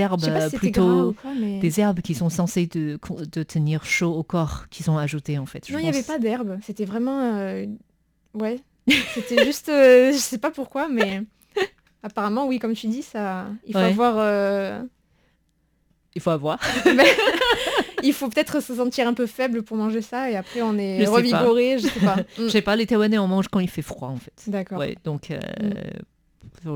herbes 0.00 0.20
Je 0.24 0.30
euh, 0.30 0.50
si 0.50 0.56
plutôt... 0.56 1.10
ou 1.10 1.12
quoi, 1.12 1.30
mais... 1.38 1.60
Des 1.60 1.78
herbes 1.78 2.00
qui 2.00 2.16
sont 2.16 2.28
censées 2.28 2.66
tenir 2.68 3.84
chaud 3.84 4.12
au 4.12 4.24
corps, 4.24 4.64
qui 4.68 4.82
sont 4.82 4.98
ajoutées 4.98 5.38
en 5.38 5.46
fait. 5.46 5.64
je 5.68 5.72
Non, 5.72 5.78
il 5.78 5.82
n'y 5.82 5.88
avait 5.88 6.02
pas 6.02 6.18
d'herbe. 6.18 6.58
C'était 6.66 6.84
vraiment... 6.86 7.20
euh, 7.20 7.66
Ouais. 8.34 8.58
C'était 9.14 9.44
juste... 9.44 9.68
euh, 9.68 10.10
Je 10.12 10.16
sais 10.18 10.38
pas 10.38 10.50
pourquoi, 10.50 10.88
mais... 10.88 11.22
Apparemment, 12.02 12.48
oui, 12.48 12.58
comme 12.58 12.72
tu 12.74 12.88
dis, 12.88 13.02
ça... 13.02 13.46
Il 13.64 13.74
faut 13.74 13.78
Ouais. 13.78 13.84
avoir... 13.84 14.14
euh, 14.18 14.82
Il 16.16 16.20
faut 16.20 16.30
avoir. 16.30 16.58
Il 18.02 18.12
faut 18.12 18.28
peut-être 18.28 18.60
se 18.60 18.74
sentir 18.74 19.06
un 19.06 19.14
peu 19.14 19.26
faible 19.26 19.62
pour 19.62 19.76
manger 19.76 20.00
ça, 20.02 20.30
et 20.30 20.36
après, 20.36 20.62
on 20.62 20.72
Je 20.72 20.78
est 20.78 21.04
pas. 21.04 21.10
revigoré, 21.12 21.78
je 21.78 21.86
sais 21.86 22.00
pas. 22.00 22.16
Je 22.38 22.42
Mm. 22.44 22.48
sais 22.50 22.62
pas, 22.62 22.74
les 22.74 22.86
Taïwanais 22.86 23.18
en 23.18 23.28
mangent 23.28 23.48
quand 23.48 23.60
il 23.60 23.68
fait 23.70 23.82
froid 23.82 24.08
en 24.08 24.16
fait. 24.16 24.32
D'accord. 24.48 24.78
Ouais, 24.78 24.96
donc 25.04 25.30
euh, 25.30 25.38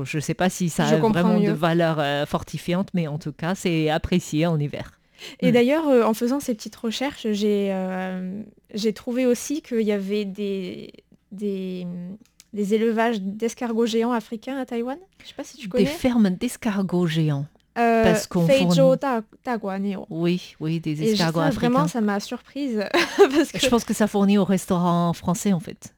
je 0.03 0.19
sais 0.19 0.33
pas 0.33 0.49
si 0.49 0.69
ça 0.69 0.85
Je 0.85 0.95
a 0.95 0.97
vraiment 0.97 1.39
mieux. 1.39 1.47
de 1.47 1.53
valeur 1.53 1.97
euh, 1.99 2.25
fortifiante, 2.25 2.89
mais 2.93 3.07
en 3.07 3.17
tout 3.17 3.31
cas, 3.33 3.55
c'est 3.55 3.89
apprécié 3.89 4.45
en 4.47 4.59
hiver. 4.59 4.99
Et 5.39 5.49
Mm. 5.49 5.53
d'ailleurs, 5.53 5.87
euh, 5.87 6.03
en 6.03 6.13
faisant 6.13 6.39
ces 6.39 6.53
petites 6.55 6.75
recherches, 6.75 7.25
j'ai 7.31 7.69
euh, 7.71 8.41
trouvé 8.93 9.25
aussi 9.25 9.61
qu'il 9.61 9.81
y 9.81 9.91
avait 9.93 10.25
des, 10.25 10.91
des, 11.31 11.87
des 12.53 12.73
élevages 12.73 13.21
d'escargots 13.21 13.85
géants 13.85 14.11
africains 14.11 14.57
à 14.57 14.65
Taïwan. 14.65 14.97
Je 15.23 15.29
sais 15.29 15.33
pas 15.35 15.43
si 15.43 15.55
tu 15.57 15.63
Des 15.67 15.69
connais. 15.69 15.85
fermes 15.85 16.29
d'escargots 16.31 17.07
géants. 17.07 17.45
Euh, 17.77 18.03
parce 18.03 18.27
qu'on 18.27 18.45
fournit-. 18.47 18.63
Oui, 20.09 20.55
oui, 20.61 20.79
des 20.79 20.91
Et 21.01 21.07
je- 21.07 21.11
escargots 21.13 21.39
ça, 21.41 21.47
africains. 21.47 21.69
vraiment, 21.69 21.87
ça 21.89 21.99
m'a 22.01 22.19
surprise. 22.21 22.83
parce 23.17 23.51
que 23.51 23.59
Je 23.59 23.67
pense 23.67 23.83
que 23.83 23.93
ça 23.93 24.07
fournit 24.07 24.37
au 24.37 24.45
restaurant 24.45 25.11
français 25.13 25.51
en 25.53 25.59
fait. 25.59 25.93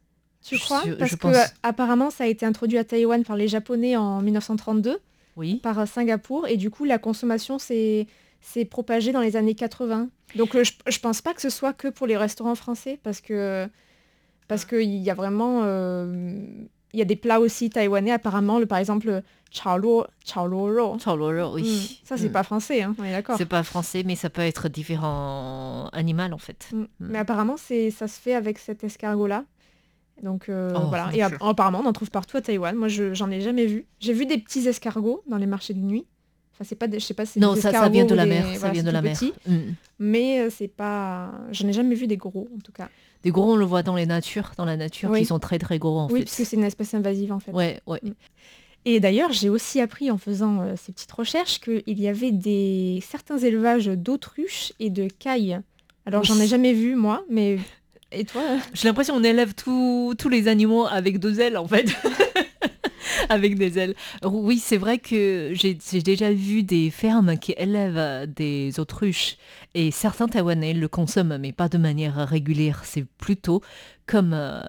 Tu 0.47 0.57
crois 0.59 0.81
Parce 0.97 1.11
je 1.11 1.15
que 1.15 1.21
pense. 1.21 1.35
apparemment, 1.63 2.09
ça 2.09 2.23
a 2.23 2.27
été 2.27 2.45
introduit 2.45 2.77
à 2.77 2.83
Taïwan 2.83 3.23
par 3.23 3.35
les 3.35 3.47
Japonais 3.47 3.95
en 3.97 4.21
1932 4.21 4.99
Oui. 5.35 5.55
par 5.61 5.79
euh, 5.79 5.85
Singapour 5.85 6.47
et 6.47 6.57
du 6.57 6.69
coup, 6.69 6.85
la 6.85 6.97
consommation 6.97 7.59
s'est 7.59 8.07
propagée 8.69 9.11
dans 9.11 9.21
les 9.21 9.35
années 9.35 9.55
80. 9.55 10.09
Donc, 10.35 10.55
euh, 10.55 10.63
je, 10.63 10.73
je 10.87 10.99
pense 10.99 11.21
pas 11.21 11.33
que 11.33 11.41
ce 11.41 11.49
soit 11.49 11.73
que 11.73 11.87
pour 11.87 12.07
les 12.07 12.17
restaurants 12.17 12.55
français 12.55 12.99
parce 13.03 13.21
que 13.21 13.67
parce 14.47 14.63
Ah. 14.65 14.69
qu'il 14.69 14.95
y 14.95 15.09
a 15.09 15.13
vraiment 15.13 15.61
euh, 15.63 16.39
il 16.93 16.99
y 16.99 17.01
a 17.01 17.05
des 17.05 17.17
plats 17.17 17.39
aussi 17.41 17.69
taïwanais 17.69 18.11
apparemment, 18.11 18.59
le, 18.59 18.65
par 18.65 18.77
exemple 18.77 19.21
chao 19.51 19.77
luo 19.77 20.05
chao 20.25 20.47
luo 20.47 20.67
ro. 20.73 20.97
Chao 20.99 21.53
oui. 21.53 21.63
Mm. 21.63 22.05
Ça 22.07 22.15
c'est 22.17 22.29
Mm. 22.29 22.31
pas 22.31 22.43
français, 22.43 22.81
hein, 22.81 22.95
on 22.97 23.03
est 23.03 23.11
d'accord. 23.11 23.37
C'est 23.37 23.45
pas 23.45 23.63
français, 23.63 24.03
mais 24.05 24.15
ça 24.15 24.29
peut 24.29 24.41
être 24.41 24.69
différent 24.69 25.89
animal 25.91 26.33
en 26.33 26.37
fait. 26.37 26.69
Mm. 26.71 26.83
Mais 27.01 27.19
apparemment, 27.19 27.55
c'est 27.57 27.91
ça 27.91 28.07
se 28.07 28.19
fait 28.19 28.33
avec 28.35 28.57
cet 28.57 28.83
escargot-là. 28.85 29.43
Donc 30.23 30.49
euh, 30.49 30.71
Oh, 30.75 30.87
voilà. 30.87 31.09
Et 31.13 31.21
apparemment, 31.21 31.81
on 31.83 31.87
en 31.87 31.93
trouve 31.93 32.09
partout 32.11 32.37
à 32.37 32.41
Taïwan. 32.41 32.75
Moi, 32.75 32.87
je 32.87 33.13
j'en 33.13 33.29
ai 33.31 33.41
jamais 33.41 33.65
vu. 33.65 33.85
J'ai 33.99 34.13
vu 34.13 34.25
des 34.25 34.37
petits 34.37 34.67
escargots 34.67 35.23
dans 35.27 35.37
les 35.37 35.45
marchés 35.45 35.73
de 35.73 35.79
nuit. 35.79 36.05
Enfin, 36.53 36.65
c'est 36.67 36.75
pas, 36.75 36.87
des, 36.87 36.99
je 36.99 37.05
sais 37.05 37.13
pas, 37.13 37.25
si 37.27 37.33
c'est 37.33 37.39
Non, 37.39 37.53
des 37.53 37.61
ça, 37.61 37.71
ça 37.71 37.87
vient 37.87 38.05
de 38.05 38.15
la 38.15 38.23
des- 38.23 38.29
mer. 38.31 38.43
voilà, 38.45 38.59
ça 38.59 38.69
vient 38.71 38.81
de 38.81 38.89
la 38.89 39.03
mer. 39.03 39.15
Mm. 39.45 39.55
Mais 39.99 40.39
euh, 40.41 40.49
c'est 40.49 40.67
pas, 40.67 41.31
j'en 41.51 41.67
ai 41.67 41.73
jamais 41.73 41.93
vu 41.93 42.07
des 42.07 42.17
gros 42.17 42.47
en 42.55 42.59
tout 42.59 42.71
cas. 42.71 42.89
Des 43.21 43.29
gros, 43.29 43.53
on 43.53 43.55
le 43.55 43.65
voit 43.65 43.83
dans 43.83 43.95
les 43.95 44.07
natures, 44.07 44.51
dans 44.57 44.65
la 44.65 44.75
nature, 44.75 45.11
Oui. 45.11 45.19
qui 45.19 45.25
sont 45.25 45.37
très 45.37 45.59
très 45.59 45.77
gros 45.77 45.99
en 45.99 46.07
oui, 46.07 46.19
fait. 46.19 46.25
parce 46.25 46.37
que 46.37 46.43
c'est 46.45 46.55
une 46.55 46.63
espèce 46.63 46.95
invasive 46.95 47.31
en 47.31 47.39
fait. 47.39 47.51
Ouais, 47.51 47.79
ouais. 47.85 48.01
Et 48.85 48.99
d'ailleurs, 48.99 49.33
j'ai 49.33 49.49
aussi 49.49 49.81
appris 49.81 50.09
en 50.09 50.17
faisant 50.17 50.61
euh, 50.61 50.73
ces 50.77 50.91
petites 50.93 51.11
recherches 51.11 51.59
qu'il 51.59 51.99
y 51.99 52.07
avait 52.07 52.31
des 52.31 53.03
certains 53.07 53.37
élevages 53.37 53.85
d'autruches 53.87 54.73
et 54.79 54.89
de 54.89 55.07
cailles. 55.07 55.59
Alors, 56.07 56.23
j'en 56.23 56.37
ai 56.37 56.41
Oui. 56.41 56.47
jamais 56.47 56.73
vu 56.73 56.95
moi, 56.95 57.23
mais 57.29 57.59
et 58.11 58.25
toi 58.25 58.41
J'ai 58.73 58.87
l'impression 58.87 59.15
qu'on 59.15 59.23
élève 59.23 59.53
tous 59.53 60.29
les 60.29 60.47
animaux 60.47 60.85
avec 60.85 61.19
deux 61.19 61.39
ailes 61.39 61.57
en 61.57 61.67
fait. 61.67 61.87
avec 63.29 63.57
des 63.57 63.79
ailes. 63.79 63.95
Oui, 64.23 64.59
c'est 64.59 64.77
vrai 64.77 64.97
que 64.97 65.51
j'ai 65.53 65.77
j'ai 65.91 66.01
déjà 66.01 66.31
vu 66.31 66.63
des 66.63 66.89
fermes 66.89 67.37
qui 67.37 67.53
élèvent 67.57 67.97
euh, 67.97 68.25
des 68.25 68.79
autruches 68.79 69.37
et 69.73 69.91
certains 69.91 70.27
Taïwanais 70.27 70.73
le 70.73 70.87
consomment, 70.87 71.37
mais 71.37 71.51
pas 71.51 71.69
de 71.69 71.77
manière 71.77 72.27
régulière. 72.27 72.81
C'est 72.83 73.05
plutôt 73.17 73.61
comme 74.07 74.33
euh, 74.33 74.59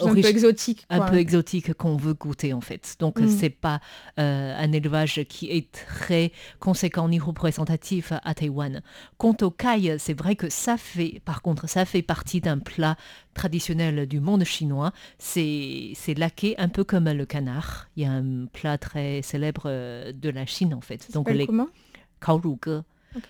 un 0.00 0.14
peu 0.14 0.24
exotique. 0.24 0.86
un 0.88 0.98
quoi. 0.98 1.06
peu 1.06 1.16
exotique 1.18 1.74
qu'on 1.74 1.96
veut 1.96 2.14
goûter 2.14 2.52
en 2.54 2.60
fait. 2.60 2.96
Donc 3.00 3.20
Mm. 3.20 3.28
c'est 3.28 3.50
pas 3.50 3.80
euh, 4.18 4.56
un 4.56 4.72
élevage 4.72 5.24
qui 5.28 5.50
est 5.50 5.70
très 5.72 6.32
conséquent 6.60 7.08
ni 7.08 7.18
représentatif 7.18 8.12
à 8.22 8.34
Taïwan. 8.34 8.80
Quant 9.18 9.36
aux 9.42 9.50
cailles, 9.50 9.96
c'est 9.98 10.16
vrai 10.18 10.36
que 10.36 10.48
ça 10.48 10.76
fait, 10.76 11.20
par 11.24 11.42
contre, 11.42 11.68
ça 11.68 11.84
fait 11.84 12.02
partie 12.02 12.40
d'un 12.40 12.58
plat 12.58 12.96
traditionnel 13.34 14.06
du 14.06 14.20
monde 14.20 14.44
chinois. 14.44 14.92
C'est 15.18 15.92
c'est 15.94 16.14
laqué 16.14 16.54
un 16.58 16.68
peu 16.68 16.84
comme 16.84 17.08
le 17.10 17.26
canard. 17.26 17.88
Il 17.96 18.04
y 18.04 18.06
a 18.06 18.12
un 18.12 18.46
plat 18.46 18.78
très 18.78 19.22
célèbre 19.22 19.62
euh, 19.66 20.12
de 20.12 20.30
la 20.30 20.46
Chine 20.46 20.72
en 20.74 20.80
fait. 20.80 21.02
Ça 21.02 21.12
Donc 21.12 21.28
les 21.30 21.46
comment? 21.46 21.68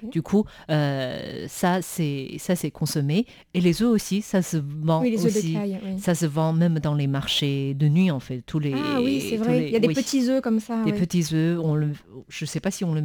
Du 0.02 0.22
coup, 0.22 0.44
euh, 0.70 1.46
ça 1.48 1.80
c'est 1.82 2.36
ça 2.38 2.56
c'est 2.56 2.70
consommé 2.70 3.26
et 3.54 3.60
les 3.60 3.82
œufs 3.82 3.88
aussi, 3.90 4.22
ça 4.22 4.42
se 4.42 4.56
vend 4.58 5.00
Oui, 5.02 5.10
les 5.10 5.24
œufs 5.24 5.36
aussi. 5.36 5.52
de 5.52 5.58
caille. 5.58 5.80
oui. 5.84 5.98
Ça 6.00 6.14
se 6.14 6.26
vend 6.26 6.52
même 6.52 6.78
dans 6.80 6.94
les 6.94 7.06
marchés 7.06 7.74
de 7.74 7.88
nuit, 7.88 8.10
en 8.10 8.20
fait. 8.20 8.42
Tous 8.42 8.58
les, 8.58 8.74
Ah 8.74 9.00
oui, 9.00 9.24
c'est 9.28 9.36
vrai. 9.36 9.60
les- 9.60 9.66
Il 9.68 9.72
y 9.72 9.76
a 9.76 9.80
des 9.80 9.88
oui, 9.88 9.94
petits 9.94 10.28
œufs 10.28 10.42
comme 10.42 10.60
ça. 10.60 10.82
des 10.84 10.92
ouais. 10.92 10.98
petits 10.98 11.24
œufs. 11.32 11.58
On 11.62 11.74
le, 11.74 11.92
je 12.28 12.44
sais 12.44 12.60
pas 12.60 12.70
si 12.70 12.84
on 12.84 12.92
le 12.94 13.04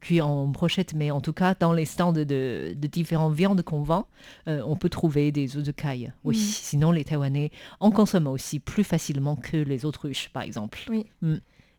cuit 0.00 0.20
en 0.20 0.46
brochette, 0.46 0.92
mais 0.94 1.10
en 1.10 1.20
tout 1.20 1.32
cas, 1.32 1.54
dans 1.58 1.72
les 1.72 1.86
stands 1.86 2.12
de, 2.12 2.24
de 2.24 2.86
différentes 2.86 3.34
viandes 3.34 3.62
qu'on 3.62 3.82
vend, 3.82 4.06
euh, 4.48 4.62
on 4.66 4.76
peut 4.76 4.90
trouver 4.90 5.32
des 5.32 5.56
œufs 5.56 5.62
de 5.64 5.72
caille. 5.72 6.12
Oui, 6.24 6.36
Mm. 6.36 6.40
sinon 6.40 6.92
les 6.92 7.04
Taïwanais 7.04 7.50
en 7.80 7.90
consomment 7.90 8.28
aussi 8.28 8.60
plus 8.60 8.84
facilement 8.84 9.34
que 9.36 9.56
les 9.56 9.84
autruches, 9.84 10.28
par 10.28 10.42
exemple. 10.42 10.78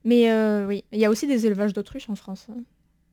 Mais 0.03 0.31
euh, 0.31 0.65
oui, 0.67 0.83
il 0.91 0.99
y 0.99 1.05
a 1.05 1.09
aussi 1.09 1.27
des 1.27 1.45
élevages 1.45 1.73
d'autruches 1.73 2.09
en 2.09 2.15
France. 2.15 2.47
hein. 2.51 2.61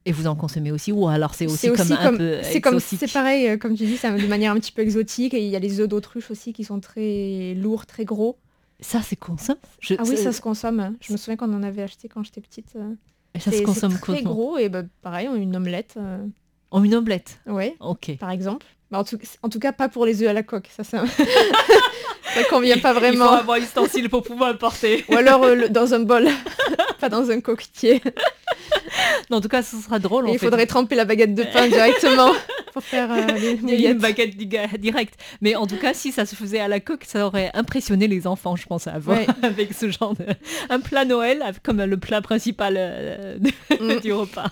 Et 0.07 0.13
vous 0.13 0.27
en 0.27 0.37
consommez 0.37 0.71
aussi 0.71 0.93
Ou 0.93 1.09
alors 1.09 1.35
c'est 1.35 1.47
aussi, 1.47 1.73
comme, 1.73 1.91
un 1.93 1.97
comme, 1.97 2.19
peu 2.19 2.39
c'est 2.43 2.61
comme, 2.61 2.79
c'est 2.81 3.11
pareil, 3.13 3.49
euh, 3.49 3.57
comme 3.57 3.75
tu 3.75 3.87
dis, 3.87 3.97
c'est 3.97 4.13
de 4.15 4.27
manière 4.27 4.53
un 4.53 4.57
petit 4.61 4.73
peu 4.73 4.83
exotique. 4.83 5.33
Et 5.35 5.43
il 5.45 5.51
y 5.51 5.57
a 5.57 5.59
les 5.59 5.81
œufs 5.81 5.89
d'autruche 5.89 6.31
aussi 6.31 6.53
qui 6.53 6.63
sont 6.65 6.79
très 6.81 7.55
lourds, 7.55 7.87
très 7.87 8.05
gros. 8.05 8.37
Ça, 8.81 9.01
c'est 9.03 9.17
consomme 9.17 9.57
Je- 9.81 9.95
Ah 9.99 10.03
oui, 10.07 10.17
ça 10.19 10.33
se 10.33 10.41
consomme. 10.43 10.95
Je 11.01 11.13
me 11.13 11.17
souviens 11.17 11.37
qu'on 11.37 11.53
en 11.55 11.63
avait 11.63 11.83
acheté 11.83 12.09
quand 12.09 12.23
j'étais 12.23 12.41
petite. 12.43 12.75
euh. 12.77 12.93
ça 13.39 13.51
C'est- 13.51 13.59
se 13.59 13.63
consomme 13.63 13.93
c'est 13.93 13.99
très 14.01 14.23
gros 14.23 14.59
et 14.59 14.69
bah, 14.69 14.83
pareil, 15.01 15.29
une 15.35 15.57
omelette. 15.57 15.95
euh, 15.97 16.19
En 16.75 16.83
une 16.85 16.95
omelette 16.95 17.39
Ouais, 17.47 17.77
Ok. 17.81 18.17
par 18.19 18.31
exemple. 18.31 18.67
Bah, 18.91 18.99
en, 18.99 19.05
tout, 19.05 19.19
en 19.43 19.49
tout 19.49 19.59
cas, 19.59 19.73
pas 19.73 19.89
pour 19.89 20.05
les 20.07 20.23
œufs 20.23 20.29
à 20.29 20.33
la 20.33 20.43
coque. 20.43 20.69
Ça, 20.77 20.85
ça, 20.85 21.05
ça 22.35 22.45
convient 22.51 22.79
pas 22.79 22.91
Il 22.91 22.95
faut 22.95 23.01
vraiment. 23.01 23.31
avoir 23.33 23.59
l'ustensile 23.59 24.09
pour 24.11 24.23
pouvoir 24.23 24.53
le 24.53 24.59
porter. 24.59 25.05
Ou 25.09 25.17
alors 25.17 25.43
euh, 25.45 25.55
le- 25.55 25.69
dans 25.69 25.95
un 25.95 26.01
bol, 26.01 26.29
pas 27.01 27.09
dans 27.09 27.31
un 27.31 27.41
coquetier. 27.41 28.03
En 29.31 29.41
tout 29.41 29.49
cas, 29.49 29.63
ce 29.63 29.77
sera 29.77 29.99
drôle. 29.99 30.29
Il 30.31 30.39
faudrait 30.39 30.67
tremper 30.67 30.95
la 30.95 31.05
baguette 31.05 31.35
de 31.35 31.43
pain 31.43 31.67
directement 31.67 32.31
pour 32.73 32.83
faire 32.83 33.11
euh, 33.11 33.27
les 33.33 33.53
une 33.87 33.99
baguette 33.99 34.37
directe. 34.37 35.15
Mais 35.41 35.57
en 35.57 35.67
tout 35.67 35.77
cas, 35.77 35.93
si 35.95 36.13
ça 36.13 36.27
se 36.27 36.37
faisait 36.37 36.61
à 36.61 36.69
la 36.69 36.79
coque, 36.79 37.05
ça 37.05 37.27
aurait 37.27 37.51
impressionné 37.55 38.07
les 38.07 38.27
enfants, 38.27 38.55
je 38.55 38.67
pense, 38.67 38.87
à 38.87 38.99
voir 38.99 39.19
Ouais. 39.19 39.27
avec 39.43 39.73
ce 39.73 39.91
genre 39.91 40.15
de... 40.15 40.25
Un 40.71 40.79
plat 40.81 41.05
Noël 41.05 41.43
comme 41.65 41.83
le 41.83 41.97
plat 41.97 42.21
principal 42.21 42.75
euh, 42.79 43.39
de- 43.39 43.51
Mm. 43.97 44.01
du 44.01 44.13
repas. 44.13 44.51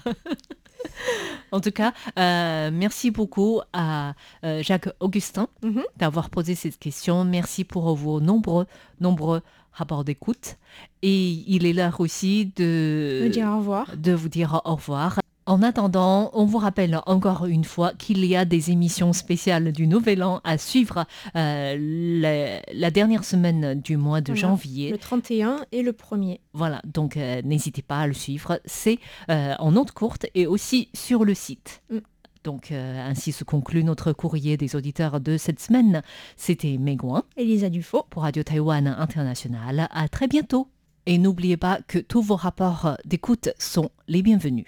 En 1.52 1.60
tout 1.60 1.70
cas, 1.70 1.92
euh, 2.18 2.70
merci 2.72 3.10
beaucoup 3.10 3.60
à 3.72 4.14
euh, 4.44 4.62
Jacques 4.62 4.88
Augustin 5.00 5.48
Mhm. 5.62 5.82
d'avoir 5.96 6.30
posé 6.30 6.54
cette 6.54 6.78
question. 6.78 7.24
Merci 7.24 7.64
pour 7.64 7.94
vos 7.94 8.20
nombreux, 8.20 8.66
nombreux 9.00 9.40
rapports 9.72 10.04
d'écoute. 10.04 10.56
Et 11.02 11.30
il 11.46 11.64
est 11.66 11.72
l'heure 11.72 12.00
aussi 12.00 12.52
de 12.56 13.22
Me 13.24 13.28
dire 13.30 13.48
au 13.48 13.58
revoir. 13.58 13.86
de 13.96 14.12
vous 14.12 14.28
dire 14.28 14.60
au 14.64 14.74
revoir. 14.76 15.21
En 15.44 15.60
attendant, 15.62 16.30
on 16.34 16.44
vous 16.44 16.58
rappelle 16.58 17.00
encore 17.06 17.46
une 17.46 17.64
fois 17.64 17.92
qu'il 17.94 18.24
y 18.24 18.36
a 18.36 18.44
des 18.44 18.70
émissions 18.70 19.12
spéciales 19.12 19.72
du 19.72 19.88
Nouvel 19.88 20.22
An 20.22 20.40
à 20.44 20.56
suivre 20.56 21.04
euh, 21.34 21.76
la, 21.80 22.60
la 22.72 22.90
dernière 22.92 23.24
semaine 23.24 23.74
du 23.80 23.96
mois 23.96 24.20
de 24.20 24.28
Voilà. 24.32 24.40
janvier. 24.40 24.92
Le 24.92 24.98
31 24.98 25.56
et 25.72 25.82
le 25.82 25.90
1er. 25.92 26.38
Voilà, 26.52 26.80
donc 26.84 27.16
euh, 27.16 27.42
n'hésitez 27.42 27.82
pas 27.82 28.00
à 28.00 28.06
le 28.06 28.12
suivre. 28.12 28.60
C'est 28.66 28.98
euh, 29.30 29.54
en 29.58 29.72
note 29.72 29.90
courte 29.90 30.26
et 30.36 30.46
aussi 30.46 30.88
sur 30.94 31.24
le 31.24 31.34
site. 31.34 31.82
Mm. 31.90 31.98
Donc 32.44 32.72
ainsi 32.72 33.30
se 33.30 33.44
conclut 33.44 33.84
notre 33.84 34.12
courrier 34.12 34.56
des 34.56 34.74
auditeurs 34.74 35.20
de 35.20 35.36
cette 35.36 35.60
semaine. 35.60 36.02
C'était 36.36 36.76
Megouin 36.76 37.22
Elisa 37.36 37.68
Dufaux. 37.68 38.04
pour 38.10 38.22
Radio 38.22 38.42
Taïwan 38.42 38.88
International. 38.88 39.86
À 39.92 40.08
très 40.08 40.26
bientôt. 40.26 40.66
Et 41.06 41.18
n'oubliez 41.18 41.56
pas 41.56 41.78
que 41.86 41.98
tous 42.00 42.20
vos 42.22 42.34
rapports 42.34 42.96
d'écoute 43.04 43.50
sont 43.60 43.90
les 44.08 44.22
bienvenus. 44.22 44.66